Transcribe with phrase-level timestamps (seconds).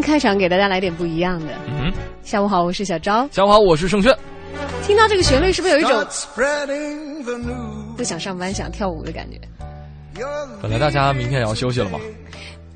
[0.00, 1.52] 天开场给大家来点不一样的。
[1.68, 3.28] 嗯，下午好，我是小昭。
[3.30, 4.16] 下午好，我是盛轩。
[4.82, 6.06] 听到这个旋律，是不是有一种
[7.96, 9.38] 不想上班、想跳舞的感觉？
[10.62, 11.98] 本来大家明天也要休息了嘛。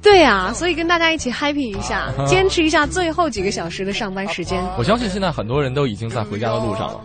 [0.03, 4.63] 对啊，所以跟大家一起 happy 一下，坚持一下最后几个小时的上班时间。
[4.77, 7.01] 我相信现在很多人都已经在回家的路上了。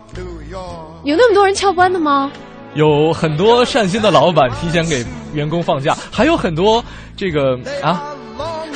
[1.05, 2.29] 有那么多人翘班的吗？
[2.75, 6.83] 有很多善心的老板提前给员工放假，还有很多
[7.15, 8.03] 这个啊。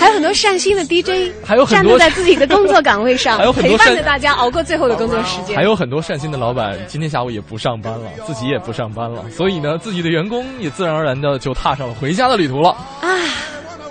[0.04, 5.56] 还有很多善心的 DJ，还有很多站在自己的工作岗位上， 还有很多陪伴着大家熬过最后的工作时间。
[5.56, 12.72] 还有很多善心的老板今天下午也不上班了，自己也不上班了，所以呢，自己的员工也自然而然的就踏上了回家的旅途了。
[13.00, 13.08] 啊，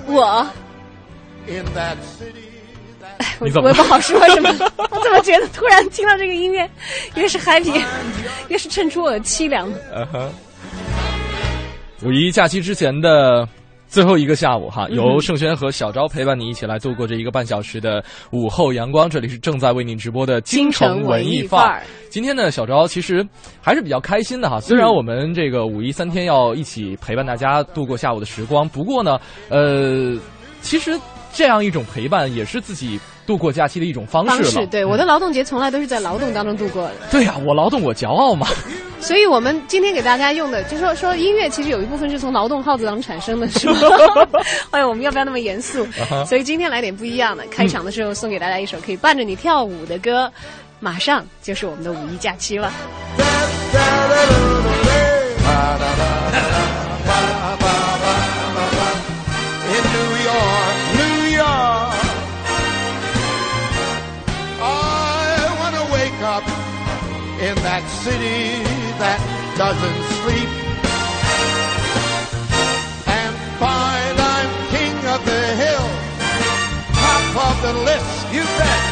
[0.06, 0.46] 我，
[1.46, 1.54] 你
[3.50, 3.62] 怎么？
[3.62, 4.50] 我也不好说什么。
[4.90, 6.68] 我怎么觉得突然听到这个音乐，
[7.14, 7.82] 越是 happy，
[8.48, 9.66] 越是衬出我的凄凉。
[12.04, 13.48] 五一假期之前的。
[13.92, 19.08] 最后一个下午哈，由盛轩和小昭陪伴你一起来度过这一个半小时的午后阳光。
[19.08, 21.82] 这里是正在为您直播的京城文艺范儿。
[22.08, 23.22] 今天呢，小昭其实
[23.60, 24.58] 还是比较开心的哈。
[24.58, 29.20] 虽然我们这个五一三天要一起陪伴大家度过下午的时光，不过呢，
[29.50, 30.16] 呃，
[30.62, 30.98] 其实
[31.32, 34.66] 这样一种陪伴也是自己度过假期的一种方式了。
[34.66, 36.94] 对，我的劳动节从来都是在劳动当中度过的。
[37.10, 38.46] 对呀，我劳动我骄傲嘛。
[39.00, 43.76] 所以我们今天给大家用的，就说说音乐，其实有一部分是从劳动号子当中产生的，是吗？
[44.70, 45.86] 哎，我们要不要那么严肃？
[46.24, 47.44] 所以今天来点不一样的。
[47.50, 50.30] 开场的时候送给大家一首可以伴着你跳舞的歌，
[50.78, 52.72] 马上就是我们的五一假期了。
[69.56, 70.48] doesn't sleep.
[73.06, 75.88] And find I'm king of the hill,
[76.94, 78.91] top of the list, you bet.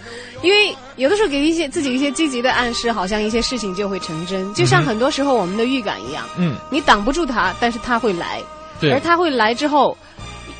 [0.41, 4.53] 因为有的时候给一些自己一些积极的暗示，好像一些事情就会成真。
[4.53, 8.41] 就像很多时候我们的预感一样，嗯，你挡不住它，但是它会来。
[8.79, 9.97] 对，而它会来之后，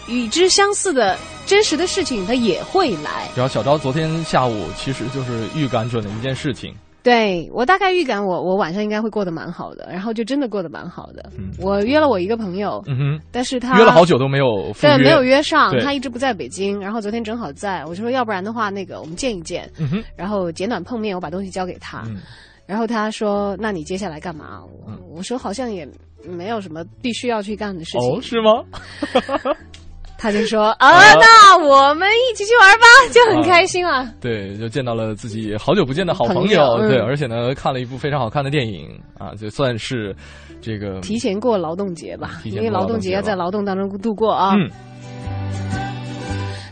[0.08, 1.18] 与之相似的。
[1.47, 3.28] 真实的事情，它也会来。
[3.36, 6.74] 然后小昭昨天下午其实就是预感准了一件事情。
[7.03, 11.31] 对我大概预感，我我晚上应该会过得蛮好的，然后就真的过得蛮好的。
[11.59, 16.79] 我约了我一个朋友，嗯哼，但是他约了好久都没有对没有约上，他一直不在北京。
[16.79, 22.03] 然后昨天正好在，我就说要不然的话，那个我们见一见，嗯哼，然后简短碰面，我把东西交给他。
[22.67, 25.85] 然后他说：“那你接下来干嘛？”我我说：“好像也
[26.23, 28.64] 没有什么必须要去干的事情。”哦，是吗？
[30.22, 34.08] 他就说 啊，那我们一起去玩吧，就很开心啊。
[34.22, 38.88] 对，就见到了自己好久不见的好朋友，对，而且呢，看了一部非常好看的电影
[39.18, 40.16] 啊，就算是
[40.62, 44.53] 这个提前过劳动节吧，因为劳动节要在劳动当中度过啊。
[44.56, 44.70] 嗯。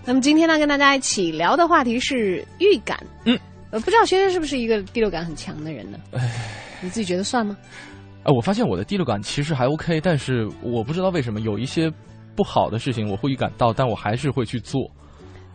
[0.05, 2.99] 那么今天呢，跟大家一起聊的话题是预感。
[3.25, 3.37] 嗯。
[3.71, 5.97] 呃，不知道轩轩是不是一个第六感很强的人呢？
[6.11, 6.19] 哎，
[6.81, 7.57] 你自己觉得算吗？
[8.23, 11.91] 哎，我发现我的第六感其实还 OK，但是我不知道为什么有一些。
[12.35, 14.81] 不好的事情我会预感到，但我还是会去做。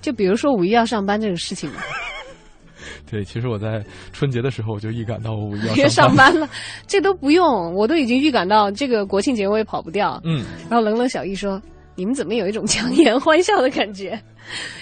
[0.00, 1.70] 就比如说五一要上班这个事情。
[3.10, 3.82] 对，其实我在
[4.12, 6.48] 春节的时候我就预感到五一要上班了，
[6.86, 10.20] 这都不用，我都已经预感到这个国庆节我也跑不掉。
[10.24, 10.44] 嗯。
[10.68, 11.60] 然后冷冷小易说
[11.96, 14.10] ：“你们怎么有一种强颜欢笑的感觉？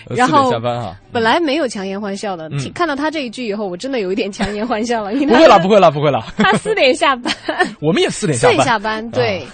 [0.08, 5.12] 呃然后下班啊，本来没有强颜欢笑的，看到他这一句以后，我真的有一点强颜欢笑了。
[5.12, 7.32] 不会了，不会了，不会了，他四点下班，
[7.80, 8.56] 我们也四点下班。
[8.56, 9.46] 点下班，对。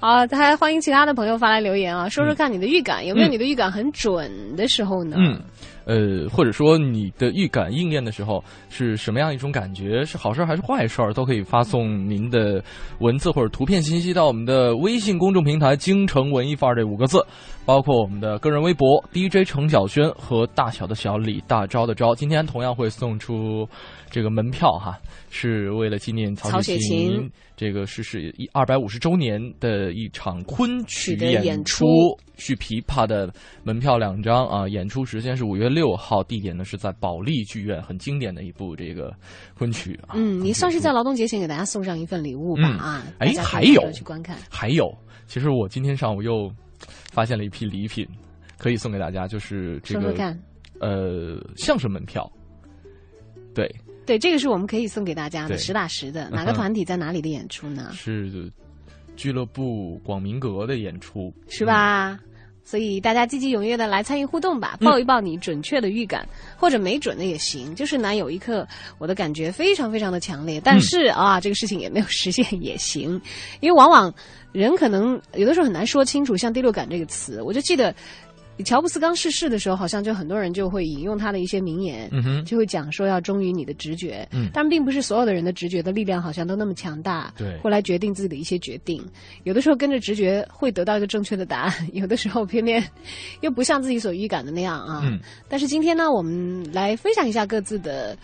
[0.02, 5.16] 好，还欢迎其他的朋友发来留言啊，说说看你的预感、有没有嗯你的预感很准的时候呢？
[5.18, 5.38] 嗯，
[5.84, 10.02] 呃，或者说你的预感应验的时候是什么样一种感觉？
[10.04, 11.12] 是好事儿还是坏事儿？
[11.12, 12.64] 都可以发送您的
[13.00, 17.22] 文字或者图片信息到我们的微信公众平台“京城文艺范儿”这五个字，
[17.64, 22.14] 包括我们的个人微博 DJ 程小轩和大小的小李大招的招。
[22.14, 23.68] 今天同样会送出
[24.10, 24.98] 这个门票哈，
[25.30, 31.86] 是为了纪念曹曹雪芹芹这个逝世一二百五十周年的一场昆曲演演出
[32.36, 33.32] 续琵琶的
[33.62, 39.14] 门票两张啊，演出时间是五月六号，地点呢是在保利剧院，很经典的一部这个
[39.56, 40.14] 昆曲啊。
[40.14, 43.06] 嗯，你算是在劳动节前给大家送上一份礼物吧、嗯啊！
[43.18, 44.36] 哎还有去观看。
[44.50, 44.92] 还有，
[45.26, 46.50] 其实我今天上午又
[47.20, 48.08] 发现了一批礼品，
[48.56, 50.34] 可以送给大家，就是这个
[50.78, 52.32] 呃相声门票。
[53.54, 53.70] 对，
[54.06, 56.30] 对，这个是我们可以送给大家的，实打实的。
[56.30, 57.90] 哪个团体在哪里的演出呢？
[57.92, 58.50] 是
[59.16, 62.18] 俱乐部广明阁的演出，是吧？
[62.64, 66.26] 所以大家积极踊跃的来参与互动吧，嗯报一报你准确的预感，
[66.56, 67.74] 或者没准的也行。
[67.74, 68.66] 就是哪有一刻
[68.98, 73.20] 我的感觉非常非常的强烈，但是、啊，这个事情也没有实现也行，
[73.60, 74.12] 因为往往
[74.52, 77.94] 人可能有的时候很难说清楚，像第六感这个词，我就记得。
[78.62, 84.26] 乔布斯刚逝世的时候，好像就很多人就会引用他的一些名言，嗯就会讲说要忠于你的直觉。
[84.32, 89.04] 嗯但并不是所有的人的直觉的力量好像都那么强大，对会来决定自己的一些决定。
[89.44, 92.82] 有的时候跟着直觉会得到一个正确的答案，有的时候偏偏
[93.40, 95.00] 又不像自己所预感的那样啊。
[95.04, 95.18] 嗯
[95.48, 98.16] 但是今天呢，我们来分享一下各自的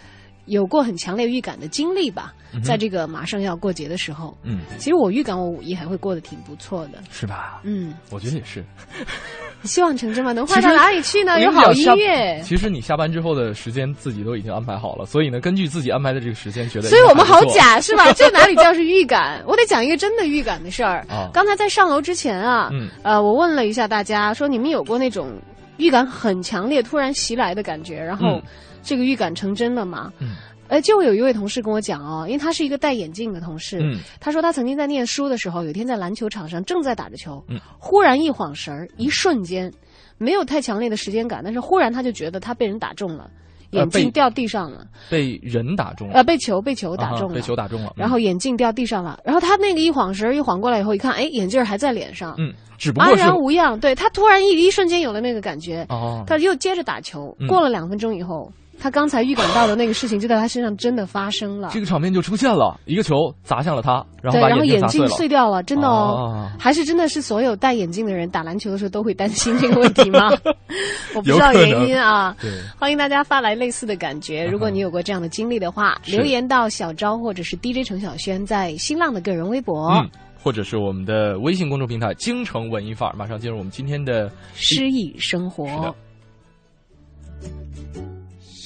[0.47, 2.35] 有过很强烈预感的经历吧。
[2.65, 7.03] 在这个马上要过节的时候，嗯，其实我预感我五一还会过得挺不错的。
[7.11, 7.61] 是吧？
[7.65, 8.65] 嗯，我觉得也是。
[9.67, 10.33] 希望成真吗？
[10.33, 11.41] 能坏到哪里去呢？
[11.41, 12.41] 有好音乐。
[12.45, 17.43] 其实你下班之后的时间自己都已经安排好了，所以呢，根据自己安排的这个时间，觉得所以我们好。
[17.47, 18.13] 假是吧？
[18.15, 19.43] 这哪里叫是预感？
[19.47, 21.07] 我得讲一个真的预感的事儿。
[21.09, 25.31] 啊刚才在上楼之前啊，嗯呃，我问了一下大家，说你们有过那种
[25.77, 28.43] 预感很强烈、突然袭来的感觉，然后嗯
[28.83, 30.13] 这个预感成真了吗？
[30.19, 30.37] 嗯
[30.69, 39.73] 呃，就有一位同事跟我讲哦，因为他是一个戴眼镜的同事，嗯他说他曾经在念书的时候，有一天在篮球场上正在打着球，嗯忽然一晃神儿，一瞬间，
[40.19, 43.31] 没有太强烈的时间感，但是忽然他就觉得他被人打中了，
[43.71, 47.93] 眼镜掉地上了，被人打中了，呃，被球被球打中了，被球打中了。
[47.97, 53.79] 然后眼镜掉地上了，然后他那个一晃神儿，一晃过来以后，一看，哎，眼镜儿还在脸上，嗯，只不安过安然无恙。
[53.79, 57.47] 对他突然一一瞬间有了那个感觉，哦，他又接着打球嗯。
[57.47, 61.81] 过了两分钟以后，他刚才预感到的那个事情就在他身上真的发生了这。
[61.81, 66.32] 个场面就出现了，一个球砸向了他，然后然后眼镜砸碎掉了，真的哦。
[66.32, 70.31] 哦还是真的是所有戴眼镜的人打篮球的时候都会担心这个问题吗？
[71.14, 72.37] 我不知道原因啊。
[72.78, 79.90] 欢迎大家发来类似的感觉，如果你有过这样的经历的话，留言到小昭或者是 DJ 程晓轩在新浪的个人微博。
[79.93, 80.08] 嗯，
[80.43, 85.67] 或者是我们的微信公众平台“京城文艺范儿”，马上进入我们今天的诗意生活。
[85.69, 85.94] 是的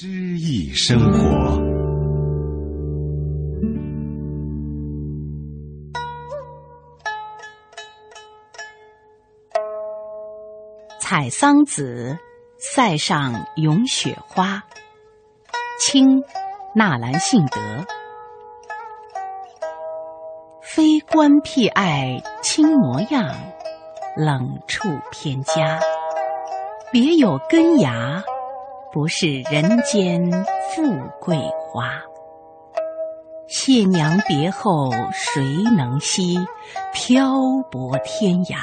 [0.03, 1.61] 诗意生活。
[10.99, 12.17] 采桑子，
[12.57, 14.63] 塞上咏雪花。
[15.79, 16.23] 清，
[16.73, 17.59] 纳兰性德。
[20.63, 23.35] 非官僻爱卿模样，
[24.17, 25.79] 冷处偏佳。
[26.91, 28.23] 别有根芽，
[28.93, 30.29] 不是人间
[30.69, 30.81] 富
[31.19, 32.01] 贵花。
[33.47, 35.41] 谢娘别后谁
[35.77, 36.37] 能惜？
[36.93, 37.31] 漂
[37.71, 38.57] 泊天涯。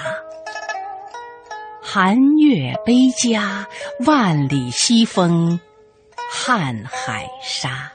[1.83, 3.67] 寒月悲家，
[4.07, 5.59] 万里西风，
[6.31, 7.91] 瀚海沙。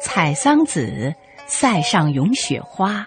[0.00, 1.14] 采桑子，
[1.46, 3.04] 塞上咏雪花，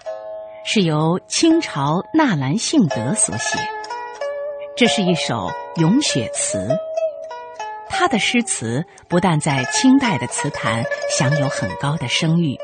[0.64, 3.58] 是由清朝纳兰性德所写。
[4.76, 6.70] 这是一首咏雪词。
[7.90, 12.58] 他的诗词不但在清代的词坛享有很高的声誉，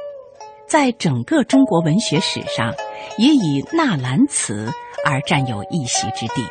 [0.67, 2.73] 在整个中国文学史上，
[3.17, 4.71] 也以纳兰词
[5.05, 6.43] 而占有一席之地。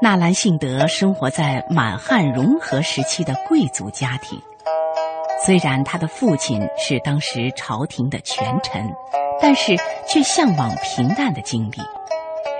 [0.00, 4.40] 纳兰性德生活在满汉融合时期的贵族家庭，
[5.44, 8.88] 虽然他的父亲是当时朝廷的权臣，
[9.40, 11.82] 但是却向往平淡的经历。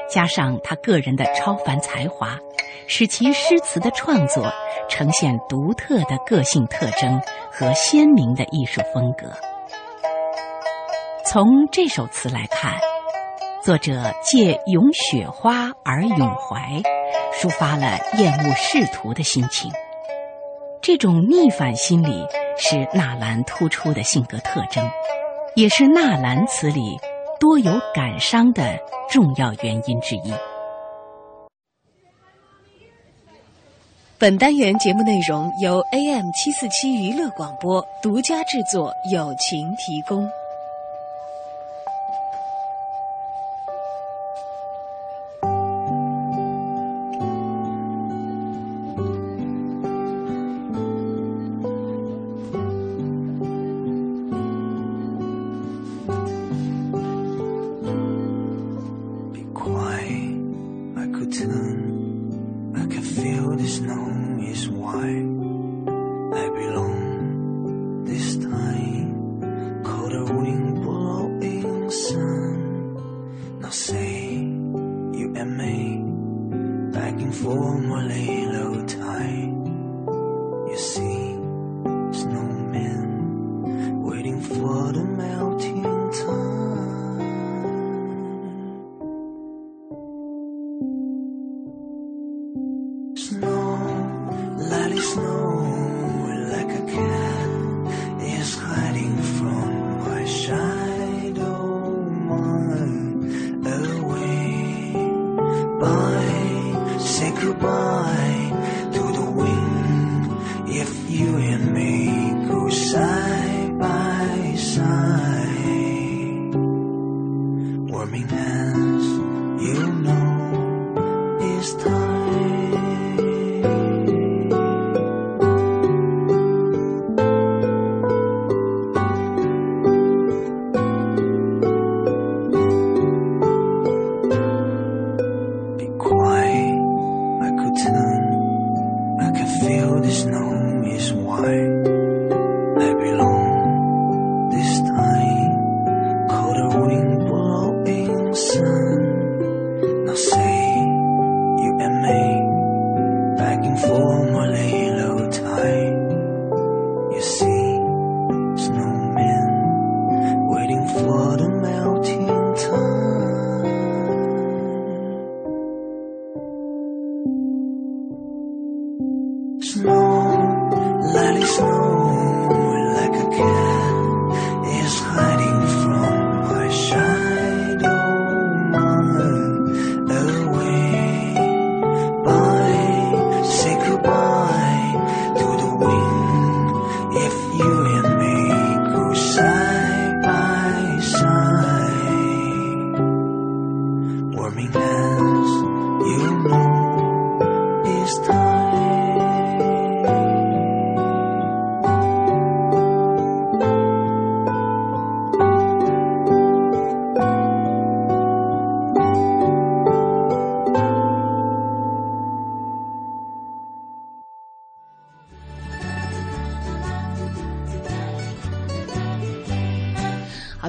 [0.09, 2.39] 加上他个人的超凡才华，
[2.87, 4.53] 使其诗词的创作
[4.89, 7.21] 呈现独特的个性特征
[7.51, 9.33] 和鲜明的艺术风格。
[11.25, 12.79] 从这首词来看，
[13.63, 16.81] 作者借咏雪花而咏怀，
[17.35, 19.71] 抒发了厌恶仕途的心情。
[20.81, 22.25] 这种逆反心理
[22.57, 24.89] 是纳兰突出的性格特征，
[25.57, 26.97] 也是纳兰词里
[27.38, 28.78] 多有感伤的
[29.11, 30.33] 重要原因之一。
[34.19, 40.26] 本单元节目内容由 AM 七四七娱乐广播独家制作，友情提供。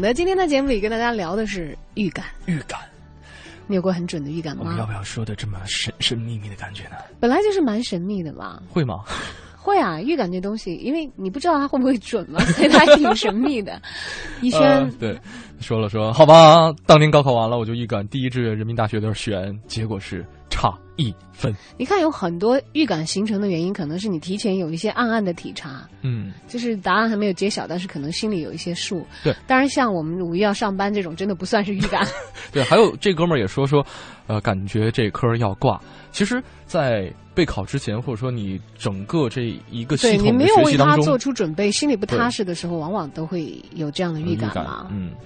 [0.07, 2.25] 的，今天的节目里跟大家聊的是预感。
[2.45, 2.79] 预感，
[3.67, 4.63] 你有过很准的预感吗？
[4.63, 6.95] 我们要不要说的这么神神秘秘的感觉呢？
[7.19, 8.61] 本来就是蛮神秘的嘛。
[8.69, 9.03] 会吗？
[9.59, 13.81] 会啊，预感这东西，因为你不知道它会不会准嘛， 所以它挺神秘的。
[14.39, 15.19] 一轩、呃对，
[15.59, 20.25] 说了说，好吧，当年高考完了，我就预感第一志愿人民大学的选，结果是
[20.57, 21.53] 差一分。
[21.77, 29.05] 你看有很多预感形成的原因，可能是你提前有一些暗暗的体察，嗯，就是答案还没有揭晓，但是可能心里有一些数。
[29.23, 32.07] 对，当然像我们五一要上班这种，真的不算是预感。
[32.51, 33.85] 对，还有这哥们儿也说说，
[34.25, 35.79] 呃，感觉这科要挂。
[36.11, 44.87] 其实，在备考之前，或者说你整个这一个系统的没有为他做出准备，心里不踏实的时候，往往都会有这样的预感嘛。
[44.89, 45.11] 嗯。
[45.11, 45.17] 呃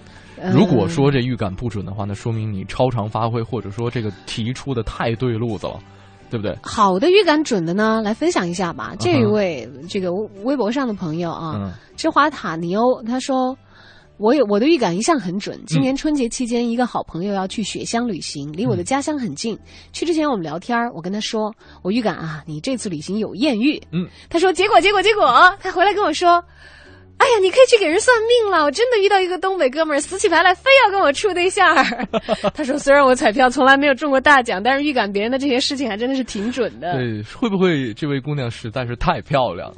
[0.53, 5.79] 如果说这预感不准的话，那说明你超常发挥，或者说这个题出的太对路子了，
[6.29, 6.57] 对不对？
[6.63, 8.95] 好的预感准的呢，来分享一下吧。
[8.99, 10.11] 这一位这个
[10.43, 13.57] 微博上的朋友啊，嗯芝华塔尼欧他说。
[14.17, 15.57] 我有我的预感一向很准。
[15.57, 19.57] 嗯今年春节期间，一个好朋友要去雪乡旅行，离我的家乡很近。
[19.93, 23.81] 去之前我们聊天我跟他说，我预感啊，你这次旅行有艳遇。
[23.91, 25.25] 嗯，他说结果结果结果，
[25.59, 26.43] 他回来跟我说，
[27.21, 28.63] 哎呀，你可以去给人算命了。
[28.63, 31.75] 我真的遇到一个东北哥们儿，死起牌来非要跟我处对象。
[32.55, 36.93] 他说，虽然我彩票从来没有中过大奖，但是预感别人的这些事情还真的是挺准的。
[36.93, 39.75] 对，会不会这位姑娘实在是太漂亮了？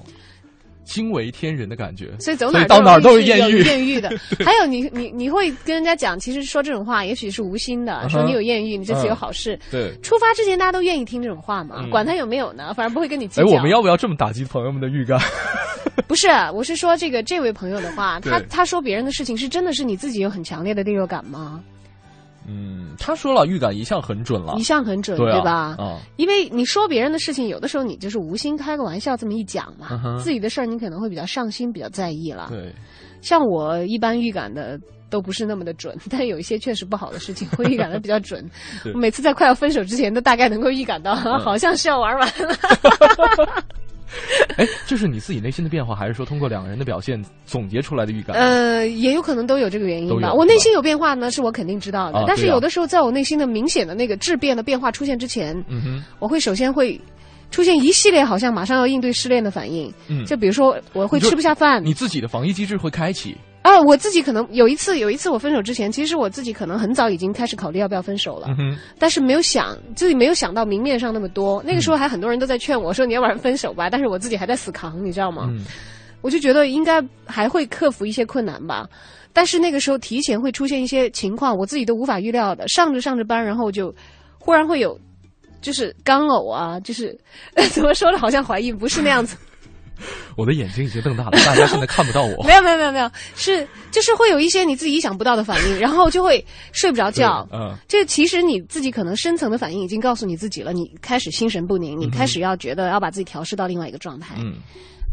[0.83, 2.11] 惊为天人的感觉。
[2.19, 3.63] 所以走哪儿到哪儿都是艳遇。
[3.63, 4.09] 艳遇的。
[4.43, 9.59] 还有你你你会跟人家讲，其实说这种话也许是无心的，说你有艳遇，你这次有好事。
[9.71, 15.19] 对，出发之前大家都愿意听这种话嘛，嗯管他有没有呢，反正不会跟你计哎，我们要不要这么打击朋友们的预感？
[16.07, 21.61] 不是，我是说这个这位朋友的话，他他说别人的事情是真的是你自己有很强烈的第六感吗？
[22.47, 25.51] 嗯，他说了，预感一向很准了，一向很准，对啊吧？
[25.77, 32.47] 啊，因为你说别人的事情，有的时候你就是无心开个玩笑这么一讲嘛，嗯自己的事儿你可能会比较上心，比较在意了。
[32.49, 32.73] 对，
[33.21, 38.43] 像我一般预感的都不是那么的准， 但有一些确实不好的事情会预感的比较准。
[38.93, 42.53] 我每次在快要分手之前，都大概能够预感到， 好像是要玩完了。
[44.57, 48.35] 哎，这是你自己内心的变化，还是说通过两个人的表现总结出来的预感？
[48.35, 50.33] 呃，也有可能都有这个原因吧。
[50.33, 52.23] 我内心有变化呢，是我肯定知道的。
[52.27, 56.99] 但是有的时候，在我内心的明显的那个质变的变化出现之前，嗯哼，我会首先会
[57.51, 59.91] 出现一系列好像马上要应对失恋的反应。
[60.07, 63.35] 嗯就比如说我会吃不下饭，你自己的防御机制会开启。
[63.63, 71.63] 啊，我自己可能有一次，有一次我分手之前，其实我自己可能很早已经开始考虑要不要分手了，嗯，但是没有想自己没有想到明面上那么多。
[71.65, 75.47] 那个时候还很多人都在劝我说你要不然分手吧，但是我自己还在死扛，你知道吗？
[75.49, 75.65] 嗯
[76.21, 78.87] 我就觉得应该还会克服一些困难吧。
[79.33, 82.65] 但是那个时候提前会出现一些情况，我自己都无法预料的。
[82.69, 83.93] 上着上着班，然后就
[84.39, 84.97] 忽然会有，
[85.61, 87.13] 就是干呕啊，就是
[87.73, 89.35] 怎么说的，好像怀孕，不是那样子。
[90.35, 92.43] 我的眼睛已经瞪大了，大家现在看不到我。
[92.47, 97.47] 没有没有没有没有，是就是会有一些你自己意想不到的反应，然后就会睡不着觉。
[97.51, 104.35] 嗯，这其实你自己可能深层的反应已经告诉你自己了，你开始心神不宁，你开始要觉得要把自己调试到另外一个状态。
[104.39, 104.55] 嗯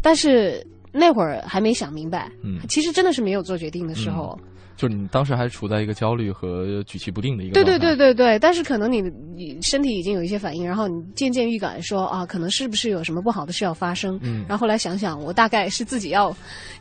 [0.03, 4.37] 但是那会儿还没想明白，嗯其实真的是没有做决定的时候。
[4.81, 8.99] 就是你当时还处在一个焦虑和举棋不定的一个对对状态对对对，但是可能你
[9.35, 14.19] 你身体已经有一些反应，然后你渐渐预感说啊，可能是不是有什么不好的事要发生？
[14.23, 16.35] 嗯然后后来想想，我大概是自己要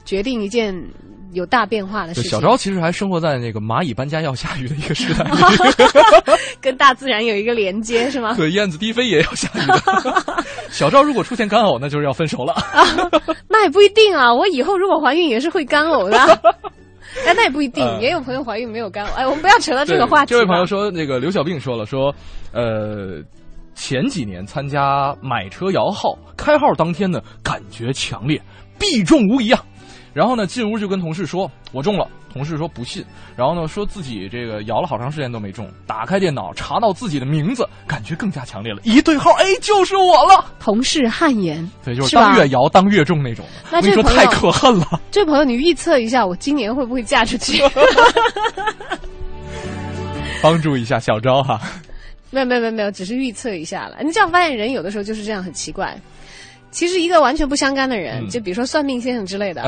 [0.07, 0.75] 决定一件
[1.35, 2.31] 有大变化的事情。
[2.31, 5.31] 小昭其实还生活在那个蚂蚁搬家要下雨的一个时代，
[6.59, 8.35] 跟大自然有一个连接，是吗？
[8.35, 9.61] 对，燕子低飞也要下雨。
[10.71, 12.55] 小昭如果出现干呕，那就是要分手了。
[13.47, 16.41] 那也不一定啊，我以后如果怀孕也是会干呕的。
[17.27, 19.13] 哎，那也不一定，嗯也有朋友怀孕没有干呕。
[19.15, 20.31] 哎，我们不要扯到这个话题。
[20.31, 22.15] 这位朋友说，那个刘小病说了，说，
[22.53, 23.23] 呃，
[23.75, 28.41] 前几年参加买车摇号，开号当天呢，感觉强烈，
[28.79, 29.65] 必中无疑啊。
[30.13, 33.05] 然后呢，进屋就跟同事说：“我中了。”同事说不信，
[33.37, 35.69] 然后呢，说自己这个摇了好长时间都没中。
[35.85, 38.81] 打开电脑查到自己的名字，感觉更加强烈了。
[38.85, 40.45] 一对号，哎，就是我了。
[40.61, 43.45] 同事汗颜，对，就是当月摇当月中那种。
[43.69, 45.01] 那这位朋友太可恨了。
[45.11, 47.61] 这朋友，你预测一下，我今年会不会嫁出去？
[50.41, 51.61] 帮助一下小昭哈。
[52.31, 53.97] 没有没有没有没有，只是预测一下了。
[54.05, 55.99] 你这样发现人有的时候就是这样，很奇怪。
[56.71, 58.29] 其实一个完全不相干的人，嗯。
[58.29, 59.63] 就比如说算命先生之类的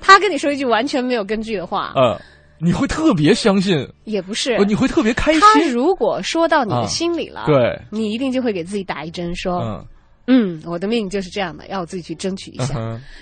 [0.00, 2.20] 他跟你说一句完全没有根据的话，呃，
[2.58, 4.54] 你会特别相信，也不是。
[4.54, 4.64] 呃。
[4.64, 5.40] 你会特别开心。
[5.40, 6.82] 他如果说到你啊。
[6.82, 9.86] 的心里了，对，你一定就会给自己打一针，说，嗯。
[10.30, 12.74] 嗯，我的命就是这样的，要我自己去争取一下。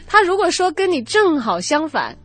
[0.09, 2.17] 他如果说跟你正好相反，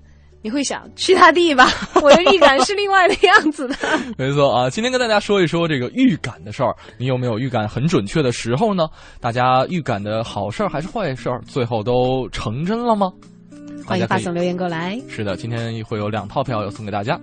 [0.42, 1.68] 你会想去他地吧？
[2.02, 3.76] 我的预感是另外的样子的。
[4.18, 8.88] 没错啊，今天跟大家说一说这个预感的事儿，你有没有预感很准确的时候呢？
[9.20, 13.12] 大家预感的好事儿还是坏事儿，最后都成真了吗？
[13.86, 15.00] 欢迎发送留言过来。
[15.08, 17.20] 是的，今天会有两套票要送给大家。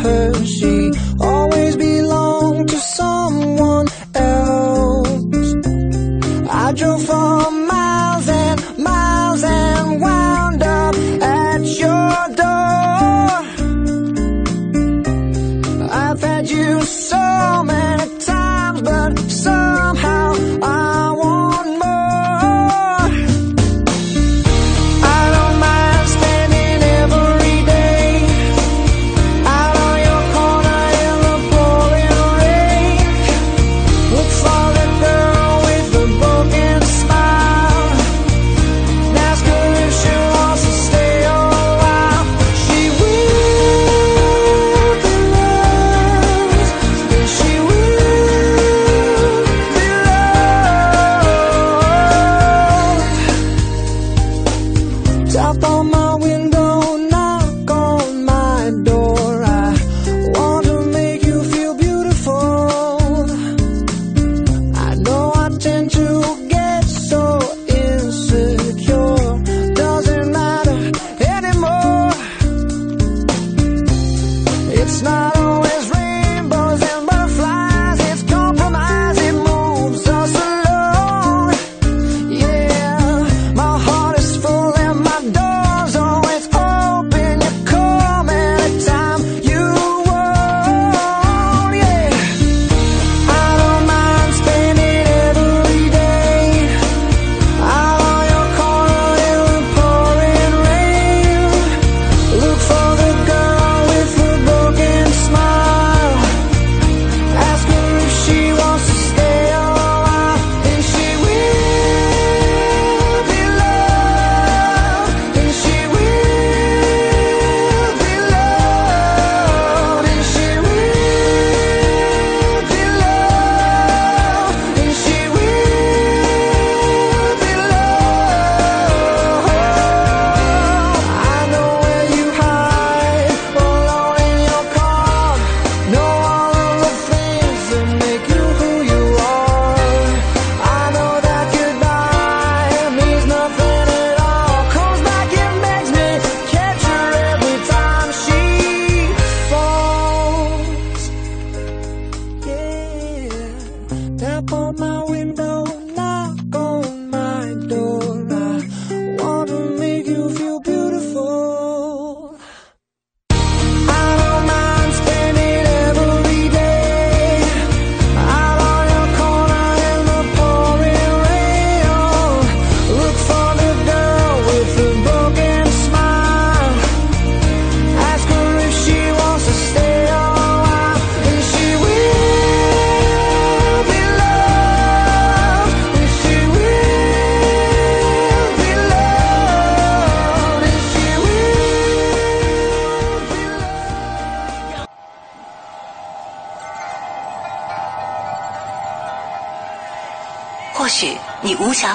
[0.00, 3.86] She always belonged to someone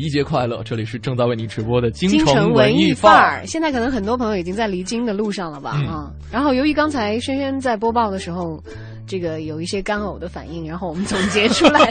[0.00, 0.62] 一节快乐！
[0.64, 3.46] 这里是正在为你直播的京京城文艺范儿。
[3.46, 5.74] 现在可能很多朋友已经在离京的路上了吧？
[5.76, 8.62] 嗯啊，然后由于刚才轩轩在播报的时候，
[9.06, 11.90] 这个有一些干呕的反应，然后我们总结出来。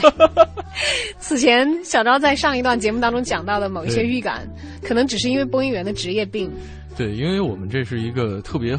[1.20, 4.48] 此前小昭在上一段节目当中讲到的某一些预感，
[4.84, 6.52] 可能只是因为播音员的职业病。
[6.98, 8.76] 对，因为我们这是一个特别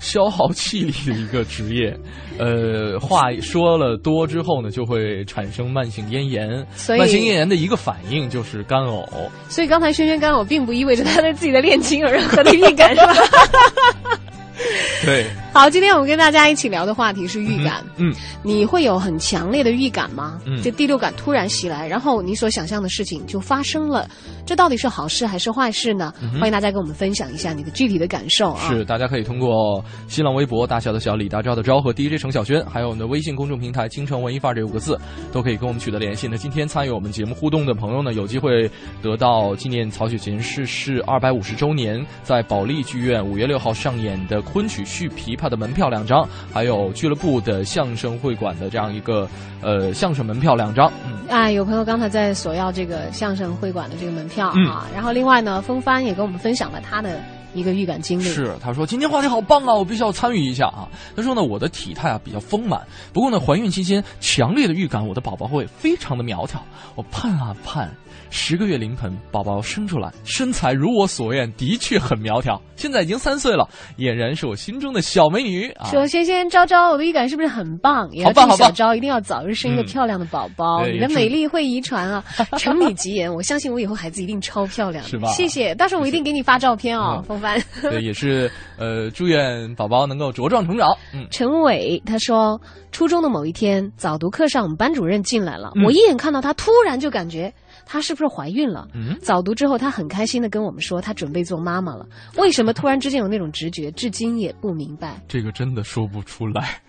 [0.00, 1.96] 消耗气力的一个职业，
[2.38, 6.66] 呃，话说了多之后呢，就会产生慢性咽炎。
[6.74, 9.06] 所以慢性咽炎的一个反应就是干呕。
[9.48, 13.14] 所以刚才轩轩干呕，并不意味着他对自己的恋情有任何的预感，是吧？
[15.04, 17.84] 对，好，今天我们跟大家一起聊的话题是预感。
[17.96, 20.40] 嗯，你会有很强烈的预感吗？
[20.46, 24.08] 嗯就第六感突然袭来，然后你所想象的事情就发生了，
[24.46, 26.14] 这到底是好事还是坏事呢？
[26.38, 28.68] 欢迎大家跟我们分享一下你的具体的感受啊！
[28.70, 34.96] 嗯是，大家可以通过新浪微博“大小的小李大钊的钊”和 DJ 程晓轩，还有我们的微信公众平台“京城文艺范儿”这五个字，
[35.32, 36.28] 都可以跟我们取得联系。
[36.28, 38.70] 那今天参与我们节目互动的朋友呢，有机会
[39.02, 49.26] 得到纪念曹雪芹逝世二百五十周年在保利剧院五月六号上演的昆曲续琵琶的门票两张，还有俱乐部的相声会馆的这样一个
[49.62, 50.92] 呃相声门票两张。
[51.06, 57.18] 嗯，啊，有朋友刚才在索要这个相声会馆的这个门票嗯啊，然后另外呢，风帆也跟我们分享了他的
[57.54, 58.22] 一个预感经历。
[58.22, 60.88] 是，他说今天话题好棒啊，我必须要参与一下啊。
[61.16, 62.80] 他说呢，我的体态啊比较丰满，
[63.12, 66.62] 不过呢，怀孕期间强烈的预感我的宝宝会非常的苗条。
[66.94, 67.90] 我盼啊盼，
[68.30, 72.60] 十个月临盆，宝宝生出来，身材如我所愿，的确很苗条。
[72.76, 75.90] 现在已经三岁了，俨然是我心中的小美女啊。
[75.90, 78.08] 说仙仙昭昭，我的预感是不是很棒？
[78.10, 82.24] 也要祝好棒好棒小昭一定要早日生一个嗯漂亮的宝宝，你的美丽会遗传啊！
[82.58, 85.08] 承你吉言，我相信我以后孩子一定超漂亮的。
[85.10, 87.38] 是吧谢谢，到时候我一定给你发照片哦嗯，
[87.82, 90.90] 对，也是呃，祝愿宝宝能够茁壮成长。
[91.14, 92.60] 嗯，陈伟他说，
[92.92, 97.52] 初中的某一天早读课上，我们班主任进来了，嗯我一眼看到他，突然就感觉
[97.86, 98.86] 他是不是怀孕了？
[98.94, 102.06] 嗯早读之后，他很开心的跟我们说，他准备做妈妈了。
[102.36, 105.20] 为什么突然之间有那种直觉，至今也不明白。
[105.28, 106.80] 这个真的说不出来。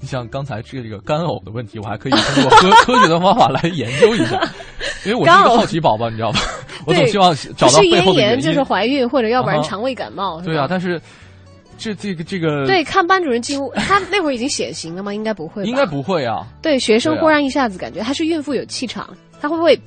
[0.00, 4.40] 你像刚才这个干呕的问题，我还可以通过科 科学的方法来研究一下，
[5.04, 6.38] 因为我是一个好奇宝宝，你知道吧？
[6.86, 8.30] 我总对希望找到不是背后的原因。
[8.30, 10.40] 咽炎就是怀孕，或者要不然肠胃感冒。
[10.40, 11.00] 对啊，但是
[11.76, 15.12] 这这个这个对，看班主任进屋，他那会儿已经显形了吗？
[15.12, 16.46] 应该不会吧， 应该不会啊。
[16.62, 19.08] 对，学生忽然一下子感觉他是孕妇有气场，
[19.40, 19.78] 她会不会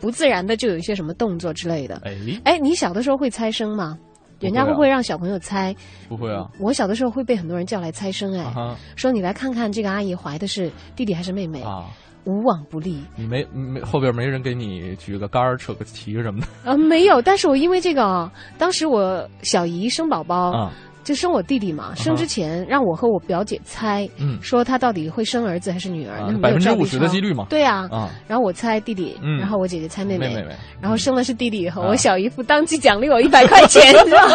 [0.00, 2.00] 不自然的就有一些什么动作之类的？
[2.04, 2.14] 哎，
[2.44, 3.98] 哎，你小的时候会猜生吗？
[4.40, 5.74] 人家会不会让小朋友猜？
[6.08, 6.46] 不会啊。
[6.58, 11.86] 我小的时候会被很多人叫来猜生，哎，说你来看看这个阿姨怀的是弟弟还是妹妹，啊，
[12.24, 13.02] 无往不利。
[13.16, 20.72] 你没没后边没人给你举个杆儿、扯个旗什么的呃，没有，但是我因为这个啊，当时我小姨生宝宝，啊？
[21.04, 24.38] 就生我弟弟嘛，生之前让我和我表姐猜，嗯。
[24.42, 27.46] 说他到底会生儿子还是女儿，啊那没有照 B 50%的几率嘛。
[27.50, 29.38] 对啊，啊，然后我猜弟弟，嗯。
[29.38, 31.88] 然后我姐姐猜妹妹妹妹然后生的是弟弟以后，啊。
[31.88, 34.34] 我小姨夫当即奖励我一百 块钱，你知道吗？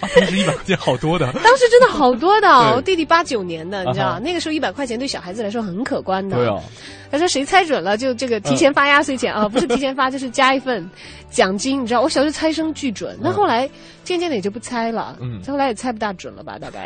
[0.00, 1.26] 啊，当时一百块钱好多的。
[1.44, 6.36] 当时真的好多的 我弟弟八九年的，你知道，那个时候一百块钱对小孩子来说很可观的。
[6.36, 6.56] 对啊，
[7.10, 10.88] 他说谁猜准了就这个提前发压岁钱啊，不是提前发就是加一份
[11.30, 13.68] 奖金，你知道，我小时候猜生巨准，那后来
[14.10, 15.40] 渐渐的也就不猜了，嗯。
[15.46, 16.84] 后来也猜不大准了吧，大概。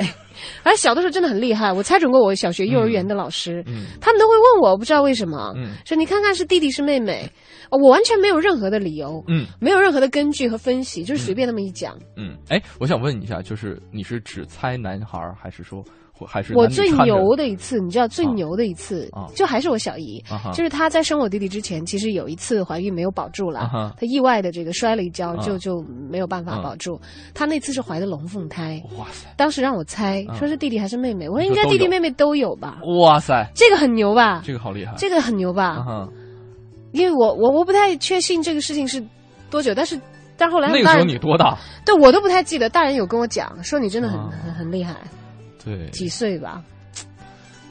[0.63, 3.87] 而 且小的时候真的很厉害，我猜准过我小学幼儿园的老师，嗯。
[3.99, 5.73] 他们都会问我，我不知道为什么，嗯。
[5.87, 7.27] 说你看看是弟弟是妹妹，
[7.71, 9.47] 哦我完全没有任何的理由，嗯。
[9.59, 11.97] 没有任何的根据和分析，就是随便那么一讲。
[12.19, 15.89] 嗯，哎，我想问一下，就是你是只猜男孩儿，还是说或
[16.27, 27.01] 还是我最牛的一次，你知道最啊牛的一次，啊就还是我小姨，啊就是她在生我弟弟之前，其实有一次怀孕没有保住了，啊她意外的这个摔了一跤，啊就就没有办法嗯保住。
[27.33, 34.43] 她那次是怀的龙凤胎，哇塞当时让我猜，啊说是弟弟还是妹妹，我说应该弟弟妹妹都有吧，哇塞，这个很牛吧？
[34.45, 35.65] 这个好厉害，这个很牛吧？
[35.87, 36.09] 啊，
[36.93, 39.03] 因为我我我不太确信这个事情是
[39.51, 39.99] 多久，但是
[40.37, 41.57] 但后来那个时候你多大？
[41.87, 44.97] 对我都不太记得，大人有跟我讲说你真的很、啊很很厉害，
[45.64, 46.62] 对，几岁吧？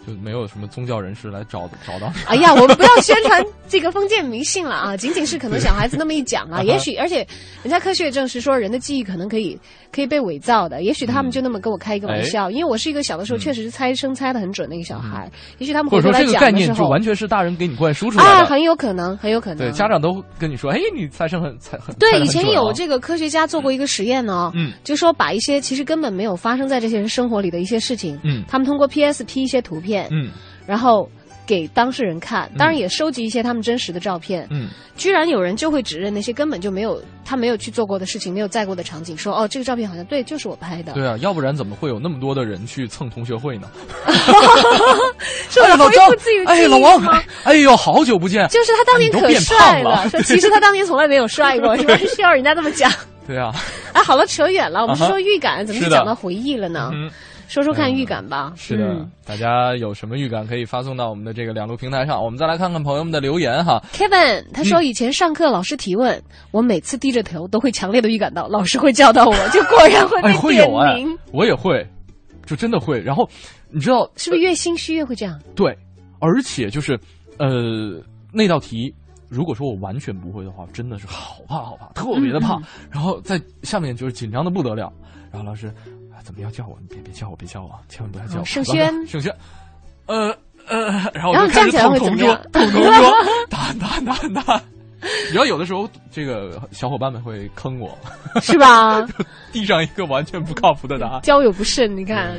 [0.05, 2.11] 就没有什么宗教人士来找找到。
[2.27, 4.97] 哎呀，我们不要宣传这个封建迷信了啊！
[4.97, 7.25] 仅仅是可能小孩子那么一讲啊， 也许而且
[7.63, 9.57] 人家科学也证实说人的记忆可能可以
[9.93, 13.39] 可以被伪造的，也许他们就那么跟我开一个玩笑，因为我是一个小的时候嗯。
[13.43, 18.31] 确实是猜生猜的很准的一个小孩，也许他们或者说回头来讲这个概念的时候就完全是大人给你灌输出来的。
[18.31, 19.57] 啊，很有可能，很有可能。
[19.57, 24.71] 对，家长都跟你说，哎，你猜生很猜很对，以前有这个科学家做过一个实验呢、嗯。
[24.83, 28.43] 就说把一些其实根本没有发生在这些人生活里的一些事情，嗯。
[28.47, 30.31] 他们通过 PSP 一些图片，嗯。
[30.65, 31.09] 然后
[31.45, 40.93] 给当事人看，当然也收集一些他们真实的照片，嗯居然有人就会指认那些根本就没有他没有去做过的事情，没有在过的场景，说哦，这个照片好像对，就是我拍的。
[40.93, 43.67] 对啊，要不然怎么会有那么多的人去蹭同学会呢？
[45.49, 48.47] 是为了恢哎老张复自己，哎老王，吗哎哎呦，好久不见。
[48.49, 51.97] 就是他当年可帅胖了说其实他当年从来没有帅过， 是吧？
[52.15, 52.91] 需要人家这么讲。
[53.25, 53.51] 对啊，
[53.93, 56.91] 哎，好了，扯远了，我们说预感，怎么就讲到回忆了呢？
[56.93, 57.09] 嗯，
[57.47, 58.53] 说说看预感吧。
[58.55, 62.23] 是的嗯，大家有什么预感可以发送到我们的这个两路平台上。
[62.23, 63.81] 我们再来看看朋友们的留言哈。
[63.93, 71.85] Kevin 他说，以前上课老师提问，我每次低着头都会强烈的预感到老师会叫到我，就果然会哎，被点会有哎名。，我也会，
[72.45, 73.01] 就真的会。
[73.01, 73.27] 然后
[73.69, 75.39] 你知道，是不是越心虚越会这样？
[75.55, 75.77] 对，
[76.19, 76.99] 而且就是
[77.37, 78.01] 呃
[78.31, 78.93] 那道题。
[79.29, 82.53] 如果说我完全不会的话，真的是好怕好怕，特别的怕。
[82.57, 84.93] 嗯然后在下面就是紧张的不得了。
[85.31, 85.73] 然后老师，啊、
[86.23, 86.77] 怎么要叫我？
[86.81, 88.41] 你别别叫我，别叫我，千万不要叫我。
[88.41, 89.35] 哦盛轩盛轩，
[90.07, 90.35] 呃
[90.67, 93.13] 呃，然后我然后就开始站起来同桌同桌，
[93.49, 94.61] 打打打打。
[95.33, 97.97] 然后有的时候，这个小伙伴们会坑我，
[98.41, 99.05] 是吧？
[99.51, 101.21] 递上一个完全不靠谱的答案。
[101.23, 102.35] 交友不慎，你看。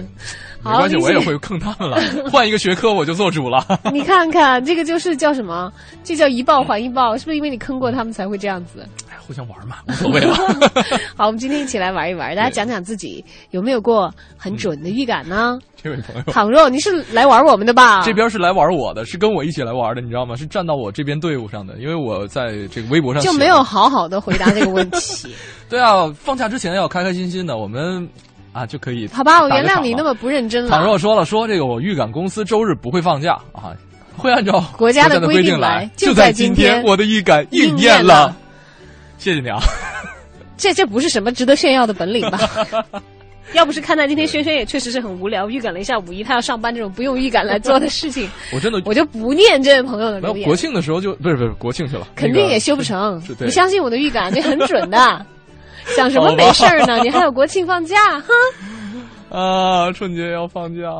[0.62, 2.00] 好没关系，我也会坑他们了。
[2.32, 3.62] 换一个学科我就做主了。
[3.92, 5.70] 你看看，这个就是叫什么？
[6.02, 8.88] 这叫一报还一报，是不是因为你坑过他们才会这样子？
[9.24, 10.34] 哎互相玩嘛， 无所谓了。
[11.16, 15.58] 好，我们今天一起来玩一玩，大家讲讲自己有没有过很准的预感呢？
[15.82, 18.02] 这位朋友，倘若你是来玩我们的吧？
[18.04, 20.36] 这边是来玩我的，是跟我一起来玩的，你知道吗？
[20.36, 25.34] 是站到我这边队伍上的，因为我在这个微博上就没有好好的回答这个问题。
[25.70, 28.06] 对啊，放假之前要开开心心的，我们
[28.52, 30.86] 啊就可以好吧，我原谅你那么不认真倘了。
[30.86, 33.72] 若说了说这个我预感公司周日不会放假啊，
[34.16, 38.36] 会按照国家的的规定定来就就在在今天，天我的预感应验了。
[39.18, 39.58] 谢谢你啊，
[40.56, 42.38] 这这不是什么值得炫耀的本领吧？
[43.52, 50.56] 要不是看在今天轩轩也确实是很无聊，预感了一下五一他要上班这种不用预感来做的事情，我真的我就不念这位朋友的留言没有国。
[50.56, 55.24] 庆的时候就不是不是国庆去了，肯定也修不成你相信我的预感，这很准的。
[55.94, 56.98] 想什么没事儿呢？
[57.02, 60.90] 你还有国庆放假，哈，啊，春节要放假。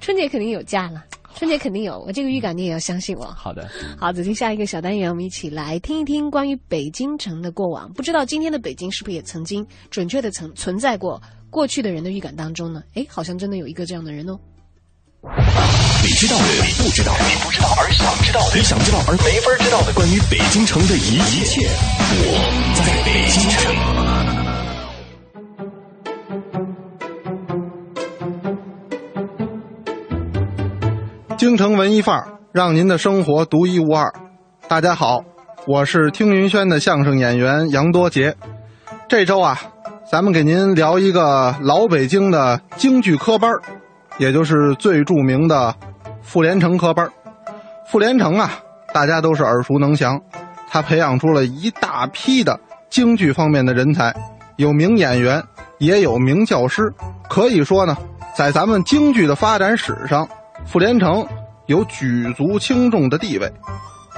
[0.00, 1.02] 春节肯定有假了，
[1.38, 2.00] 春节肯定有。
[2.00, 3.24] 我这个预感你也要相信我。
[3.26, 7.92] 好的，好，走进下一个小单元，我们一起来听一听关于北京城的过往。
[7.92, 12.82] 不知道今天的北京是不是也曾经准确的存存在过过去的人的预感当中呢？
[12.94, 14.36] 哎，好像真的有一个这样的人哦。
[16.02, 21.68] 你知道的，你不知道的，你不知道而想知道的，你想知道而没法知道的，关于北京城的一一切，
[22.10, 24.27] 我在北京城。
[31.38, 34.12] 京城文艺范儿，让您的生活独一无二。
[34.66, 35.20] 大家好，
[35.68, 38.34] 我是听云轩的相声演员杨多杰。
[39.08, 39.56] 这周啊，
[40.10, 43.62] 咱们给您聊一个老北京的京剧科班儿
[44.18, 45.72] 也就是最著名的
[46.22, 47.12] 傅连城科班儿
[47.86, 48.50] 傅连城啊，
[48.92, 50.20] 大家都是耳熟能详，
[50.68, 52.58] 他培养出了一大批的
[52.90, 54.12] 京剧方面的人才，
[54.56, 55.40] 有名演员，
[55.78, 56.92] 也有名教师。
[57.30, 57.96] 可以说呢，
[58.36, 60.28] 在咱们京剧的发展史上，
[60.70, 61.26] 傅连城
[61.64, 63.50] 有举足轻重的地位。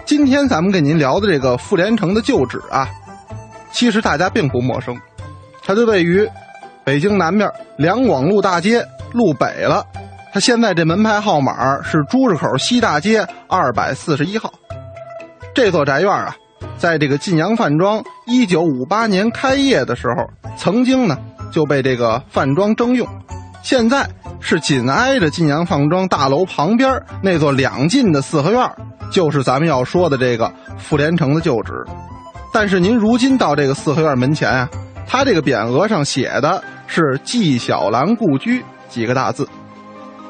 [0.05, 2.89] 今天咱们给您聊的这个傅连城的旧址啊，
[3.71, 4.99] 其实大家并不陌生，
[5.63, 6.29] 它就位于
[6.83, 9.87] 北京南面两广路大街路北了。
[10.33, 14.53] 它现在这门牌号码是朱市口西大街二百四十一号。
[15.55, 16.35] 这座宅院啊，
[16.77, 21.17] 在这个晋阳饭庄一九五八年开业的时候，曾经呢
[21.53, 23.07] 就被这个饭庄征用，
[23.63, 24.09] 现在
[24.41, 26.91] 是紧挨着晋阳饭庄大楼旁边
[27.23, 28.71] 那座两进的四合院，
[29.11, 31.73] 就是咱们要说的这个傅连城的旧址。
[32.53, 34.69] 但是您如今到这个四合院门前啊，
[35.07, 39.49] 它这个匾额上写的是“纪晓岚故居”几个大字。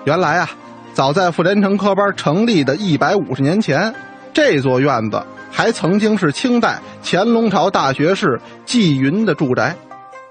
[0.05, 0.51] 原来啊，
[0.93, 3.95] 早在傅连城科班成立的一百五十年前，
[4.35, 9.75] 这座院子还曾经是清代乾隆朝大学士纪云的住宅。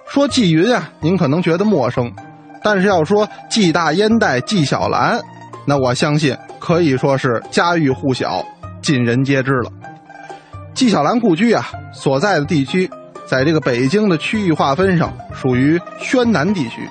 [0.06, 2.12] 说纪云啊，您可能觉得陌生，
[2.64, 5.22] 但是要说纪大烟袋纪晓岚，
[5.66, 8.44] 那我相信可以说是家喻户晓、
[8.82, 9.72] 尽人皆知了。
[10.74, 12.90] 纪晓岚故居啊，所在的地区，
[13.26, 16.88] 在这个北京的区域划分上属于宣南地区。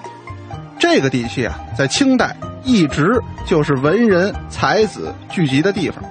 [0.78, 6.04] 这个地区啊，在清代一直就是文人才子聚集的地方。